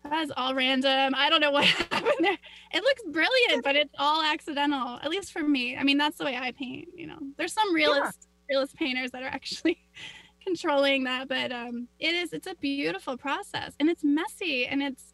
that's 0.03 0.31
all 0.35 0.55
random. 0.55 1.13
I 1.15 1.29
don't 1.29 1.41
know 1.41 1.51
what 1.51 1.65
happened 1.91 2.13
there. 2.19 2.37
It 2.73 2.83
looks 2.83 3.03
brilliant, 3.07 3.63
but 3.63 3.75
it's 3.75 3.93
all 3.97 4.21
accidental, 4.21 4.99
at 5.01 5.09
least 5.09 5.31
for 5.31 5.43
me. 5.43 5.77
I 5.77 5.83
mean, 5.83 5.97
that's 5.97 6.17
the 6.17 6.25
way 6.25 6.35
I 6.35 6.51
paint, 6.51 6.89
you 6.95 7.07
know. 7.07 7.19
There's 7.37 7.53
some 7.53 7.73
realist 7.73 8.27
yeah. 8.49 8.55
realist 8.55 8.75
painters 8.75 9.11
that 9.11 9.23
are 9.23 9.27
actually 9.27 9.79
controlling 10.45 11.03
that, 11.03 11.27
but 11.27 11.51
um 11.51 11.87
it 11.99 12.15
is 12.15 12.33
it's 12.33 12.47
a 12.47 12.55
beautiful 12.55 13.15
process 13.15 13.75
and 13.79 13.89
it's 13.89 14.03
messy 14.03 14.65
and 14.65 14.81
it's 14.81 15.13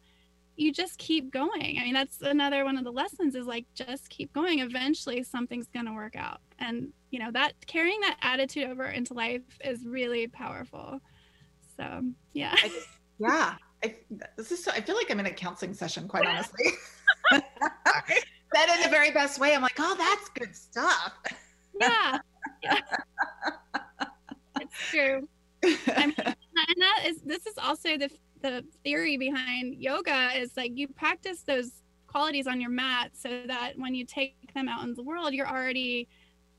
you 0.58 0.72
just 0.72 0.98
keep 0.98 1.30
going. 1.30 1.78
I 1.78 1.84
mean, 1.84 1.94
that's 1.94 2.20
another 2.20 2.64
one 2.64 2.76
of 2.76 2.84
the 2.84 2.90
lessons 2.90 3.36
is 3.36 3.46
like 3.46 3.64
just 3.74 4.10
keep 4.10 4.32
going. 4.32 4.58
Eventually 4.58 5.22
something's 5.22 5.68
going 5.68 5.86
to 5.86 5.92
work 5.92 6.16
out. 6.16 6.40
And, 6.58 6.88
you 7.10 7.20
know, 7.20 7.30
that 7.30 7.52
carrying 7.66 8.00
that 8.00 8.16
attitude 8.22 8.68
over 8.68 8.86
into 8.86 9.14
life 9.14 9.42
is 9.64 9.84
really 9.86 10.26
powerful. 10.26 10.98
So, 11.76 12.02
yeah. 12.32 12.56
yeah. 13.20 13.54
I, 13.84 13.96
this 14.36 14.52
is 14.52 14.62
so, 14.62 14.70
I 14.72 14.80
feel 14.80 14.96
like 14.96 15.10
I'm 15.10 15.20
in 15.20 15.26
a 15.26 15.30
counseling 15.30 15.74
session, 15.74 16.08
quite 16.08 16.26
honestly. 16.26 16.66
Said 17.32 18.74
in 18.76 18.82
the 18.82 18.88
very 18.88 19.10
best 19.10 19.38
way. 19.38 19.54
I'm 19.54 19.62
like, 19.62 19.76
oh, 19.78 19.94
that's 19.96 20.28
good 20.30 20.56
stuff. 20.56 21.12
Yeah. 21.80 22.18
yeah. 22.62 22.80
it's 24.60 24.74
true. 24.90 25.28
I 25.64 26.06
mean, 26.06 26.14
and 26.18 26.36
that 26.78 27.04
is, 27.06 27.20
this 27.24 27.46
is 27.46 27.58
also 27.58 27.96
the 27.98 28.10
the 28.40 28.64
theory 28.84 29.16
behind 29.16 29.74
yoga 29.74 30.30
is 30.36 30.56
like 30.56 30.72
you 30.76 30.88
practice 30.88 31.42
those 31.42 31.82
qualities 32.06 32.46
on 32.46 32.60
your 32.60 32.70
mat 32.70 33.10
so 33.12 33.42
that 33.46 33.72
when 33.76 33.94
you 33.94 34.04
take 34.04 34.34
them 34.54 34.68
out 34.68 34.84
in 34.84 34.94
the 34.94 35.02
world 35.02 35.32
you're 35.32 35.48
already 35.48 36.08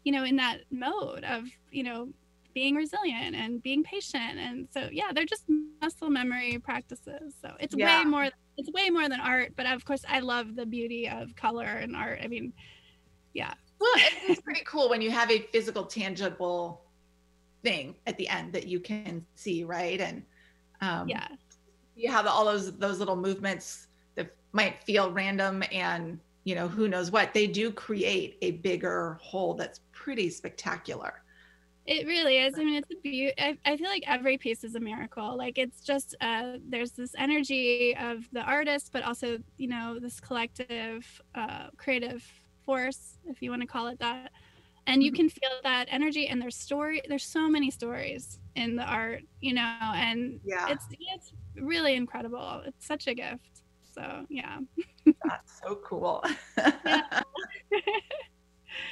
you 0.03 0.11
know 0.11 0.23
in 0.23 0.35
that 0.35 0.59
mode 0.71 1.23
of 1.23 1.45
you 1.71 1.83
know 1.83 2.09
being 2.59 2.75
resilient 2.75 3.37
and 3.37 3.63
being 3.63 3.83
patient. 3.83 4.37
And 4.37 4.67
so 4.73 4.89
yeah 4.91 5.13
they're 5.13 5.23
just 5.23 5.45
muscle 5.81 6.09
memory 6.09 6.59
practices. 6.59 7.33
So 7.41 7.53
it's 7.57 7.73
yeah. 7.73 8.01
way 8.01 8.05
more 8.05 8.27
it's 8.57 8.69
way 8.71 8.89
more 8.89 9.07
than 9.07 9.21
art 9.21 9.53
but 9.55 9.65
of 9.65 9.85
course 9.85 10.03
i 10.09 10.19
love 10.19 10.57
the 10.57 10.65
beauty 10.65 11.07
of 11.07 11.33
color 11.37 11.63
and 11.63 11.95
art. 11.95 12.19
I 12.21 12.27
mean 12.27 12.51
yeah. 13.33 13.53
Well 13.79 13.93
it's 14.27 14.41
pretty 14.41 14.63
cool 14.65 14.89
when 14.89 15.01
you 15.01 15.09
have 15.09 15.31
a 15.31 15.39
physical 15.53 15.85
tangible 15.85 16.81
thing 17.63 17.95
at 18.07 18.17
the 18.17 18.27
end 18.27 18.51
that 18.51 18.67
you 18.67 18.81
can 18.81 19.25
see 19.35 19.63
right? 19.63 20.01
And 20.01 20.21
um, 20.81 21.07
yeah. 21.07 21.29
you 21.95 22.11
have 22.11 22.27
all 22.27 22.43
those 22.43 22.77
those 22.77 22.99
little 22.99 23.15
movements 23.15 23.87
that 24.15 24.35
might 24.51 24.83
feel 24.83 25.13
random 25.13 25.63
and 25.71 26.19
you 26.43 26.55
know 26.55 26.67
who 26.67 26.89
knows 26.89 27.09
what 27.09 27.33
they 27.33 27.47
do 27.47 27.71
create 27.71 28.37
a 28.41 28.51
bigger 28.67 29.17
whole 29.21 29.53
that's 29.53 29.79
pretty 29.93 30.29
spectacular 30.29 31.21
it 31.89 32.05
really 32.05 32.37
is 32.37 32.53
i 32.57 32.63
mean 32.63 32.75
it's 32.75 32.91
a 32.91 33.01
beauty 33.01 33.33
I, 33.39 33.57
I 33.65 33.75
feel 33.75 33.89
like 33.89 34.03
every 34.05 34.37
piece 34.37 34.63
is 34.63 34.75
a 34.75 34.79
miracle 34.79 35.35
like 35.35 35.57
it's 35.57 35.81
just 35.81 36.15
uh 36.21 36.57
there's 36.67 36.91
this 36.91 37.15
energy 37.17 37.95
of 37.99 38.29
the 38.31 38.41
artist 38.41 38.91
but 38.93 39.03
also 39.03 39.39
you 39.57 39.67
know 39.67 39.97
this 39.99 40.19
collective 40.19 41.21
uh 41.33 41.67
creative 41.77 42.23
force 42.69 43.17
if 43.25 43.41
you 43.41 43.49
want 43.49 43.63
to 43.63 43.67
call 43.67 43.87
it 43.87 43.97
that. 43.97 44.31
And 44.85 45.01
you 45.01 45.11
mm-hmm. 45.11 45.15
can 45.15 45.29
feel 45.29 45.49
that 45.63 45.87
energy 45.89 46.27
and 46.27 46.39
there's 46.39 46.55
story 46.55 47.01
there's 47.09 47.25
so 47.25 47.49
many 47.49 47.71
stories 47.71 48.39
in 48.55 48.75
the 48.75 48.83
art 48.83 49.23
you 49.41 49.55
know 49.55 49.77
and 49.95 50.39
yeah. 50.43 50.67
it's 50.69 50.85
it's 50.91 51.33
really 51.55 51.95
incredible. 51.95 52.61
It's 52.67 52.85
such 52.85 53.07
a 53.07 53.15
gift 53.15 53.63
so 53.95 54.27
yeah. 54.29 54.59
That's 55.25 55.59
so 55.63 55.79
cool 55.83 56.23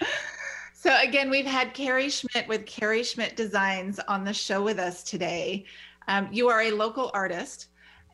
so 0.98 1.04
again 1.04 1.30
we've 1.30 1.46
had 1.46 1.74
carrie 1.74 2.10
schmitt 2.10 2.48
with 2.48 2.66
carrie 2.66 3.04
schmitt 3.04 3.36
designs 3.36 4.00
on 4.08 4.24
the 4.24 4.34
show 4.34 4.64
with 4.64 4.80
us 4.80 5.04
today 5.04 5.66
um, 6.08 6.28
you 6.32 6.50
are 6.50 6.62
a 6.62 6.72
local 6.72 7.12
artist 7.14 7.68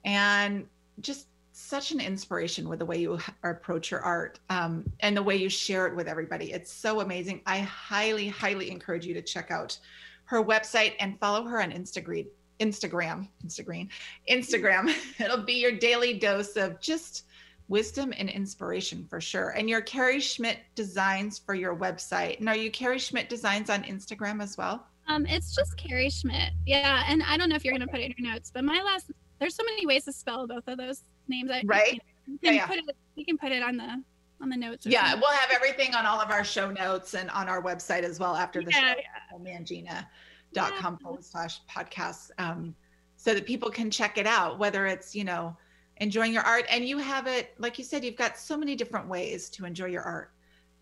and 0.05 0.65
just 0.99 1.27
such 1.53 1.91
an 1.91 2.01
inspiration 2.01 2.67
with 2.67 2.79
the 2.79 2.85
way 2.85 2.97
you 2.97 3.19
approach 3.43 3.91
your 3.91 4.01
art 4.01 4.39
um, 4.49 4.83
and 5.01 5.15
the 5.15 5.21
way 5.21 5.35
you 5.35 5.49
share 5.49 5.85
it 5.85 5.95
with 5.95 6.07
everybody. 6.07 6.51
It's 6.51 6.71
so 6.71 7.01
amazing. 7.01 7.41
I 7.45 7.59
highly, 7.59 8.27
highly 8.27 8.71
encourage 8.71 9.05
you 9.05 9.13
to 9.13 9.21
check 9.21 9.51
out 9.51 9.77
her 10.25 10.43
website 10.43 10.93
and 10.99 11.19
follow 11.19 11.43
her 11.43 11.61
on 11.61 11.71
Instagram. 11.71 12.25
Instagram, 12.59 13.27
Instagram, 13.45 13.87
Instagram. 14.29 14.95
It'll 15.19 15.43
be 15.43 15.53
your 15.53 15.73
daily 15.73 16.13
dose 16.15 16.55
of 16.55 16.79
just 16.79 17.25
wisdom 17.67 18.13
and 18.17 18.29
inspiration 18.29 19.05
for 19.09 19.21
sure. 19.21 19.49
And 19.49 19.69
your 19.69 19.81
Carrie 19.81 20.19
Schmitt 20.19 20.59
designs 20.75 21.39
for 21.39 21.55
your 21.55 21.75
website. 21.75 22.39
And 22.39 22.49
are 22.49 22.55
you 22.55 22.71
Carrie 22.71 22.99
Schmitt 22.99 23.29
designs 23.29 23.69
on 23.69 23.83
Instagram 23.83 24.41
as 24.41 24.57
well? 24.57 24.87
Um, 25.07 25.25
it's 25.25 25.55
just 25.55 25.75
Carrie 25.77 26.09
Schmitt. 26.09 26.51
Yeah, 26.65 27.03
and 27.07 27.23
I 27.23 27.37
don't 27.37 27.49
know 27.49 27.55
if 27.55 27.65
you're 27.65 27.73
gonna 27.73 27.87
put 27.87 27.99
it 27.99 28.05
in 28.05 28.13
your 28.17 28.33
notes, 28.33 28.51
but 28.53 28.63
my 28.63 28.81
last 28.81 29.11
there's 29.39 29.55
so 29.55 29.63
many 29.63 29.85
ways 29.85 30.05
to 30.05 30.13
spell 30.13 30.47
both 30.47 30.67
of 30.67 30.77
those 30.77 31.03
names. 31.27 31.51
I, 31.51 31.61
right. 31.65 32.01
You 32.25 32.37
can, 32.41 32.55
yeah, 32.55 32.65
put 32.65 32.77
it. 32.77 32.85
You 33.15 33.25
can 33.25 33.37
put 33.37 33.51
it 33.51 33.61
on 33.61 33.75
the 33.75 34.01
on 34.41 34.49
the 34.49 34.55
notes. 34.55 34.85
Yeah, 34.85 35.01
something. 35.01 35.21
we'll 35.21 35.37
have 35.37 35.49
everything 35.51 35.93
on 35.95 36.05
all 36.05 36.21
of 36.21 36.31
our 36.31 36.43
show 36.43 36.71
notes 36.71 37.13
and 37.13 37.29
on 37.31 37.49
our 37.49 37.61
website 37.61 38.03
as 38.03 38.19
well 38.19 38.35
after 38.35 38.63
the 38.63 38.71
yeah, 38.71 38.93
show. 38.93 38.99
Yeah. 38.99 39.59
Mangina.com 39.59 40.07
yeah. 40.55 40.97
forward 41.03 41.25
slash 41.25 41.59
podcasts. 41.69 42.31
Um, 42.37 42.75
so 43.23 43.33
that 43.33 43.45
people 43.45 43.69
can 43.69 43.89
check 43.89 44.17
it 44.17 44.27
out, 44.27 44.59
whether 44.59 44.85
it's, 44.85 45.15
you 45.15 45.23
know, 45.23 45.55
enjoying 46.03 46.33
your 46.33 46.43
art 46.43 46.65
and 46.69 46.85
you 46.85 46.97
have 46.99 47.25
it, 47.25 47.55
like 47.57 47.79
you 47.79 47.83
said, 47.83 48.03
you've 48.03 48.17
got 48.17 48.37
so 48.37 48.55
many 48.55 48.75
different 48.75 49.07
ways 49.07 49.49
to 49.51 49.65
enjoy 49.65 49.87
your 49.87 50.03
art. 50.03 50.31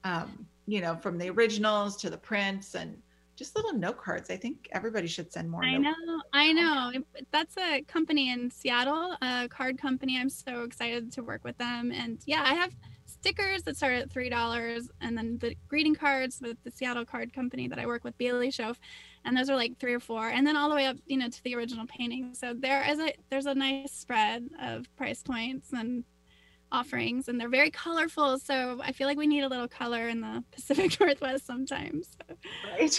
Um, 0.04 0.46
you 0.68 0.82
know, 0.82 0.96
from 0.96 1.18
the 1.18 1.30
originals 1.30 1.96
to 1.98 2.10
the 2.10 2.18
prints 2.18 2.76
and 2.76 2.98
just 3.36 3.56
little 3.56 3.74
note 3.74 3.98
cards. 3.98 4.30
I 4.30 4.38
think 4.38 4.68
everybody 4.72 5.08
should 5.08 5.32
send 5.32 5.50
more. 5.50 5.64
I 5.64 5.78
know, 5.78 5.94
I 6.34 6.54
know. 6.54 6.92
That's 7.32 7.58
a 7.58 7.82
company 7.84 8.32
in 8.32 8.52
Seattle, 8.52 9.16
a 9.22 9.48
card 9.50 9.80
company. 9.80 10.20
I'm 10.20 10.30
so 10.30 10.64
excited 10.64 11.12
to 11.14 11.24
work 11.24 11.44
with 11.44 11.58
them. 11.58 11.92
And 11.92 12.20
yeah, 12.26 12.44
I 12.46 12.54
have 12.54 12.72
stickers 13.06 13.64
that 13.64 13.78
start 13.78 13.94
at 13.94 14.12
three 14.12 14.30
dollars, 14.30 14.90
and 15.02 15.18
then 15.18 15.38
the 15.40 15.56
greeting 15.68 15.96
cards 15.96 16.40
with 16.42 16.58
the 16.64 16.72
Seattle 16.72 17.06
card 17.06 17.34
company 17.34 17.68
that 17.68 17.80
I 17.80 17.86
work 17.86 18.04
with, 18.04 18.18
Bailey 18.18 18.52
Show, 18.52 18.76
and 19.26 19.36
those 19.38 19.50
are 19.50 19.56
like 19.56 19.80
three 19.80 19.94
or 19.94 20.00
four, 20.00 20.30
and 20.30 20.46
then 20.46 20.58
all 20.58 20.70
the 20.70 20.76
way 20.76 20.86
up, 20.88 20.98
you 21.06 21.18
know, 21.18 21.30
to 21.30 21.44
the 21.44 21.56
original 21.56 21.86
painting. 21.88 22.34
So 22.34 22.54
there 22.58 22.88
is 22.90 23.00
a 23.00 23.14
there's 23.30 23.46
a 23.46 23.56
nice 23.56 23.92
spread 23.92 24.50
of 24.62 24.86
price 24.96 25.24
points 25.24 25.74
and 25.74 26.04
offerings 26.74 27.28
and 27.28 27.38
they're 27.38 27.50
very 27.50 27.70
colorful 27.70 28.40
so 28.40 28.80
i 28.82 28.94
feel 28.94 29.06
like 29.06 29.18
we 29.18 29.28
need 29.28 29.42
a 29.42 29.48
little 29.50 29.68
color 29.68 30.08
in 30.08 30.22
the 30.22 30.42
pacific 30.54 30.98
northwest 31.02 31.46
sometimes 31.46 32.16
right 32.72 32.98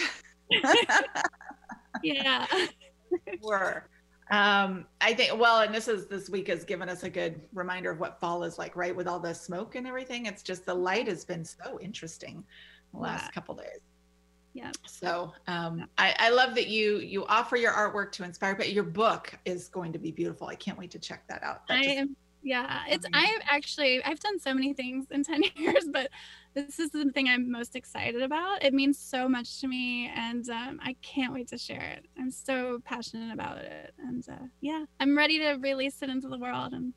yeah. 2.03 2.47
Sure. 3.43 3.91
Um, 4.31 4.87
I 5.03 5.13
think 5.13 5.39
well, 5.39 5.61
and 5.61 5.75
this 5.75 5.87
is 5.87 6.07
this 6.07 6.31
week 6.31 6.49
has 6.49 6.65
given 6.65 6.89
us 6.89 7.03
a 7.03 7.11
good 7.11 7.43
reminder 7.53 7.91
of 7.91 8.01
what 8.01 8.19
fall 8.19 8.43
is 8.45 8.59
like, 8.59 8.75
right? 8.75 8.97
With 8.97 9.07
all 9.07 9.21
the 9.21 9.35
smoke 9.35 9.75
and 9.75 9.87
everything. 9.87 10.25
It's 10.25 10.43
just 10.43 10.65
the 10.65 10.73
light 10.73 11.09
has 11.09 11.23
been 11.23 11.45
so 11.45 11.79
interesting 11.81 12.43
the 12.95 13.01
last 13.01 13.25
yeah. 13.27 13.31
couple 13.33 13.55
days. 13.57 13.81
Yeah. 14.55 14.71
So 14.87 15.33
um, 15.47 15.79
yeah. 15.79 15.85
I, 15.99 16.15
I 16.19 16.31
love 16.31 16.55
that 16.55 16.69
you 16.69 16.99
you 16.99 17.25
offer 17.27 17.57
your 17.57 17.73
artwork 17.73 18.13
to 18.13 18.25
inspire, 18.25 18.55
but 18.55 18.73
your 18.73 18.85
book 18.85 19.33
is 19.45 19.69
going 19.69 19.93
to 19.93 19.99
be 19.99 20.11
beautiful. 20.11 20.47
I 20.47 20.55
can't 20.55 20.79
wait 20.79 20.91
to 20.93 20.99
check 20.99 21.27
that 21.29 21.43
out. 21.43 21.67
That 21.69 21.79
I 21.79 21.85
am 21.85 22.17
Yeah, 22.43 22.83
it's 22.89 23.07
I've 23.13 23.41
actually 23.49 24.05
I've 24.05 24.21
done 24.21 24.39
so 24.39 24.53
many 24.53 24.75
things 24.75 25.07
in 25.11 25.25
10 25.25 25.43
years, 25.57 25.85
but 25.91 26.11
this 26.55 26.79
is 26.79 26.91
the 26.91 27.11
thing 27.13 27.29
I'm 27.29 27.51
most 27.51 27.77
excited 27.77 28.21
about. 28.21 28.63
It 28.63 28.75
means 28.75 28.99
so 28.99 29.27
much 29.27 29.61
to 29.61 29.69
me 29.69 30.11
and 30.15 30.49
um, 30.51 30.81
I 30.83 30.97
can't 31.01 31.33
wait 31.33 31.49
to 31.49 31.59
share 31.59 31.97
it. 31.97 32.05
I'm 32.19 32.31
so 32.31 32.81
passionate 32.85 33.33
about 33.33 33.59
it. 33.59 33.95
And 33.99 34.23
uh, 34.29 34.47
yeah, 34.61 34.85
I'm 35.01 35.17
ready 35.17 35.39
to 35.39 35.55
release 35.55 36.03
it 36.03 36.11
into 36.11 36.29
the 36.29 36.39
world 36.39 36.75
and 36.75 36.93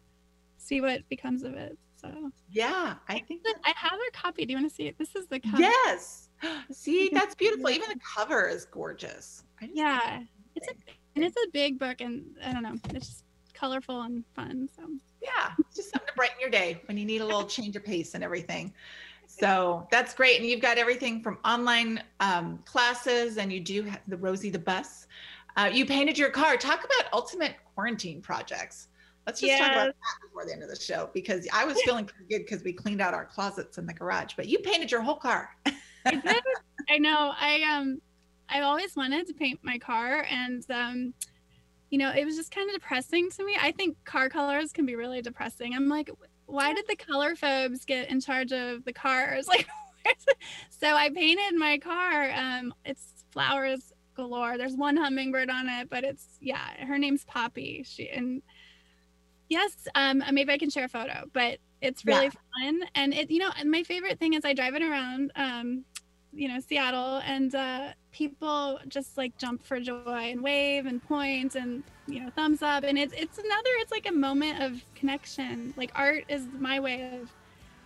see 0.57 0.81
what 0.81 1.07
becomes 1.07 1.43
of 1.43 1.53
it. 1.53 1.77
So 1.95 2.31
yeah, 2.51 2.95
I 3.07 3.19
think 3.19 3.43
that, 3.43 3.55
I 3.63 3.73
have 3.75 3.97
a 3.97 4.11
copy. 4.11 4.45
Do 4.45 4.51
you 4.51 4.57
want 4.57 4.69
to 4.69 4.75
see 4.75 4.87
it? 4.87 4.97
This 4.97 5.15
is 5.15 5.27
the 5.27 5.39
copy 5.39 5.63
Yes. 5.63 6.24
See, 6.71 7.09
that's 7.13 7.35
beautiful. 7.35 7.69
Even 7.69 7.89
the 7.89 7.99
cover 8.15 8.47
is 8.47 8.65
gorgeous. 8.65 9.43
yeah. 9.61 10.21
It's 10.55 10.67
a, 10.67 10.73
and 11.15 11.23
it's 11.23 11.35
a 11.35 11.49
big 11.51 11.79
book 11.79 12.01
and 12.01 12.23
I 12.43 12.53
don't 12.53 12.63
know, 12.63 12.75
it's 12.89 13.07
just 13.07 13.23
colorful 13.53 14.01
and 14.01 14.23
fun. 14.35 14.69
So 14.75 14.83
yeah, 15.21 15.51
just 15.75 15.91
something 15.91 16.07
to 16.07 16.13
brighten 16.15 16.39
your 16.39 16.49
day 16.49 16.81
when 16.85 16.97
you 16.97 17.05
need 17.05 17.21
a 17.21 17.25
little 17.25 17.43
change 17.47 17.75
of 17.75 17.83
pace 17.83 18.13
and 18.13 18.23
everything. 18.23 18.73
So 19.27 19.87
that's 19.91 20.13
great. 20.13 20.39
And 20.39 20.49
you've 20.49 20.61
got 20.61 20.77
everything 20.77 21.21
from 21.21 21.39
online 21.43 22.01
um, 22.19 22.59
classes 22.65 23.37
and 23.37 23.51
you 23.51 23.59
do 23.59 23.83
have 23.83 24.01
the 24.07 24.17
Rosie 24.17 24.49
the 24.49 24.59
bus. 24.59 25.07
Uh, 25.57 25.69
you 25.71 25.85
painted 25.85 26.17
your 26.17 26.29
car. 26.29 26.57
Talk 26.57 26.79
about 26.83 27.11
ultimate 27.13 27.55
quarantine 27.73 28.21
projects. 28.21 28.89
Let's 29.25 29.39
just 29.41 29.51
yes. 29.51 29.59
talk 29.59 29.71
about 29.71 29.87
that 29.87 30.27
before 30.27 30.45
the 30.45 30.53
end 30.53 30.61
of 30.61 30.69
the 30.69 30.79
show 30.79 31.09
because 31.13 31.47
I 31.51 31.65
was 31.65 31.81
feeling 31.85 32.05
pretty 32.05 32.25
good 32.29 32.45
because 32.45 32.63
we 32.63 32.73
cleaned 32.73 33.01
out 33.01 33.13
our 33.13 33.25
closets 33.25 33.77
in 33.77 33.85
the 33.85 33.93
garage, 33.93 34.33
but 34.35 34.47
you 34.47 34.59
painted 34.59 34.91
your 34.91 35.01
whole 35.01 35.15
car. 35.15 35.49
I 36.05 36.15
did. 36.15 36.43
I 36.89 36.97
know. 36.97 37.33
I 37.39 37.61
um 37.63 38.01
I 38.49 38.61
always 38.61 38.95
wanted 38.95 39.27
to 39.27 39.33
paint 39.33 39.59
my 39.63 39.77
car 39.77 40.25
and 40.29 40.63
um 40.69 41.13
you 41.89 41.99
know, 41.99 42.11
it 42.11 42.25
was 42.25 42.35
just 42.35 42.53
kind 42.53 42.69
of 42.69 42.75
depressing 42.75 43.29
to 43.31 43.45
me. 43.45 43.55
I 43.61 43.71
think 43.71 43.95
car 44.05 44.27
colors 44.27 44.71
can 44.71 44.85
be 44.85 44.95
really 44.95 45.21
depressing. 45.21 45.73
I'm 45.73 45.87
like, 45.87 46.09
why 46.45 46.73
did 46.73 46.85
the 46.87 46.95
color 46.95 47.35
phobes 47.35 47.85
get 47.85 48.09
in 48.09 48.19
charge 48.19 48.51
of 48.51 48.83
the 48.85 48.93
cars? 48.93 49.47
Like, 50.05 50.19
so 50.69 50.93
I 50.93 51.09
painted 51.09 51.57
my 51.57 51.79
car. 51.79 52.29
Um, 52.29 52.75
it's 52.85 53.25
flowers 53.31 53.91
galore. 54.15 54.55
There's 54.55 54.75
one 54.75 54.95
hummingbird 54.95 55.49
on 55.49 55.67
it, 55.67 55.89
but 55.89 56.03
it's 56.03 56.37
yeah, 56.39 56.85
her 56.85 56.99
name's 56.99 57.23
Poppy. 57.23 57.83
She 57.87 58.09
and 58.09 58.43
yes, 59.49 59.87
um, 59.95 60.23
maybe 60.31 60.51
I 60.51 60.57
can 60.57 60.69
share 60.69 60.85
a 60.85 60.89
photo, 60.89 61.25
but 61.33 61.57
it's 61.81 62.05
really 62.05 62.25
yeah. 62.25 62.31
fun. 62.71 62.81
And 62.95 63.13
it, 63.13 63.31
you 63.31 63.39
know, 63.39 63.51
my 63.65 63.83
favorite 63.83 64.19
thing 64.19 64.33
is 64.33 64.45
I 64.45 64.53
drive 64.53 64.75
it 64.75 64.81
around, 64.81 65.31
um, 65.35 65.85
you 66.35 66.47
know, 66.49 66.59
Seattle, 66.59 67.21
and 67.25 67.55
uh, 67.55 67.93
people 68.11 68.79
just 68.87 69.17
like 69.17 69.37
jump 69.37 69.63
for 69.63 69.79
joy 69.79 70.29
and 70.31 70.41
wave 70.41 70.85
and 70.85 71.01
point 71.01 71.55
and 71.55 71.83
you 72.07 72.19
know 72.19 72.29
thumbs 72.29 72.61
up. 72.61 72.83
And 72.83 72.97
it's 72.97 73.13
it's 73.13 73.37
another 73.37 73.69
it's 73.79 73.91
like 73.91 74.07
a 74.07 74.11
moment 74.11 74.61
of 74.61 74.83
connection. 74.95 75.73
Like 75.77 75.91
art 75.95 76.25
is 76.27 76.45
my 76.59 76.79
way 76.79 77.19
of 77.21 77.31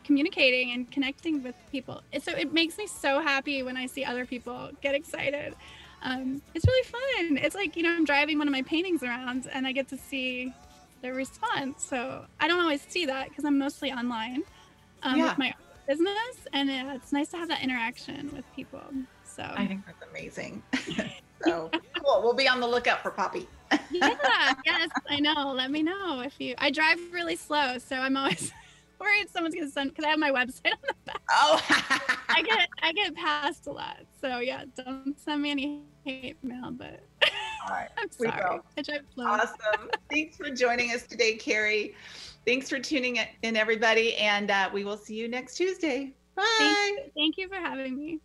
communicating 0.03 0.71
and 0.71 0.89
connecting 0.89 1.43
with 1.43 1.55
people. 1.71 2.01
So 2.21 2.31
it 2.31 2.51
makes 2.51 2.77
me 2.77 2.87
so 2.87 3.21
happy 3.21 3.61
when 3.61 3.77
i 3.77 3.85
see 3.85 4.03
other 4.03 4.25
people 4.25 4.71
get 4.81 4.95
excited. 4.95 5.53
Um, 6.01 6.41
it's 6.55 6.65
really 6.65 6.87
fun. 6.87 7.37
It's 7.37 7.55
like 7.55 7.75
you 7.75 7.83
know 7.83 7.91
i'm 7.91 8.05
driving 8.05 8.39
one 8.39 8.47
of 8.47 8.51
my 8.51 8.63
paintings 8.63 9.03
around 9.03 9.47
and 9.53 9.67
i 9.67 9.71
get 9.71 9.87
to 9.89 9.97
see 9.97 10.53
the 11.01 11.13
response. 11.13 11.85
So 11.85 12.25
i 12.39 12.47
don't 12.47 12.59
always 12.59 12.81
see 12.81 13.05
that 13.05 13.29
because 13.29 13.45
i'm 13.45 13.59
mostly 13.59 13.91
online 13.91 14.43
um, 15.03 15.19
yeah. 15.19 15.29
with 15.29 15.37
my 15.37 15.53
business 15.89 16.47
and 16.53 16.69
it's 16.69 17.11
nice 17.11 17.29
to 17.29 17.37
have 17.37 17.49
that 17.49 17.61
interaction 17.63 18.29
with 18.35 18.45
people 18.55 18.83
so 19.39 19.43
I 19.55 19.67
think 19.67 19.85
that's 19.85 20.03
amazing. 20.09 20.61
so 21.43 21.71
cool. 22.03 22.21
We'll 22.21 22.33
be 22.33 22.47
on 22.47 22.59
the 22.59 22.67
lookout 22.67 23.01
for 23.01 23.11
Poppy. 23.11 23.47
yeah, 23.91 24.53
yes, 24.65 24.89
I 25.09 25.19
know. 25.19 25.53
Let 25.53 25.71
me 25.71 25.83
know 25.83 26.21
if 26.21 26.39
you. 26.39 26.55
I 26.57 26.71
drive 26.71 26.99
really 27.11 27.35
slow, 27.35 27.77
so 27.77 27.95
I'm 27.95 28.17
always 28.17 28.51
worried 28.99 29.29
someone's 29.29 29.55
gonna 29.55 29.69
send 29.69 29.91
because 29.91 30.05
I 30.05 30.09
have 30.09 30.19
my 30.19 30.31
website 30.31 30.73
on 30.73 30.79
the 30.87 30.93
back. 31.05 31.21
Oh, 31.31 31.61
I 32.29 32.41
get 32.41 32.67
I 32.81 32.91
get 32.91 33.15
passed 33.15 33.67
a 33.67 33.71
lot. 33.71 33.99
So 34.19 34.39
yeah, 34.39 34.65
don't 34.75 35.15
send 35.19 35.41
me 35.41 35.51
any 35.51 35.83
hate 36.03 36.43
mail, 36.43 36.71
but. 36.71 37.01
All 37.67 37.75
right, 37.75 37.89
I'm 37.97 38.09
sorry. 38.09 38.59
I 38.77 38.81
drive 38.81 39.01
slow. 39.13 39.25
Awesome. 39.25 39.89
Thanks 40.09 40.37
for 40.37 40.49
joining 40.49 40.91
us 40.91 41.03
today, 41.03 41.35
Carrie. 41.35 41.93
Thanks 42.49 42.67
for 42.67 42.79
tuning 42.79 43.19
in, 43.43 43.55
everybody, 43.55 44.15
and 44.15 44.49
uh, 44.49 44.71
we 44.73 44.83
will 44.83 44.97
see 44.97 45.13
you 45.13 45.27
next 45.27 45.53
Tuesday. 45.53 46.15
Bye. 46.33 46.43
Thank 46.57 46.97
you, 46.97 47.11
thank 47.15 47.37
you 47.37 47.47
for 47.47 47.57
having 47.57 47.95
me. 47.95 48.21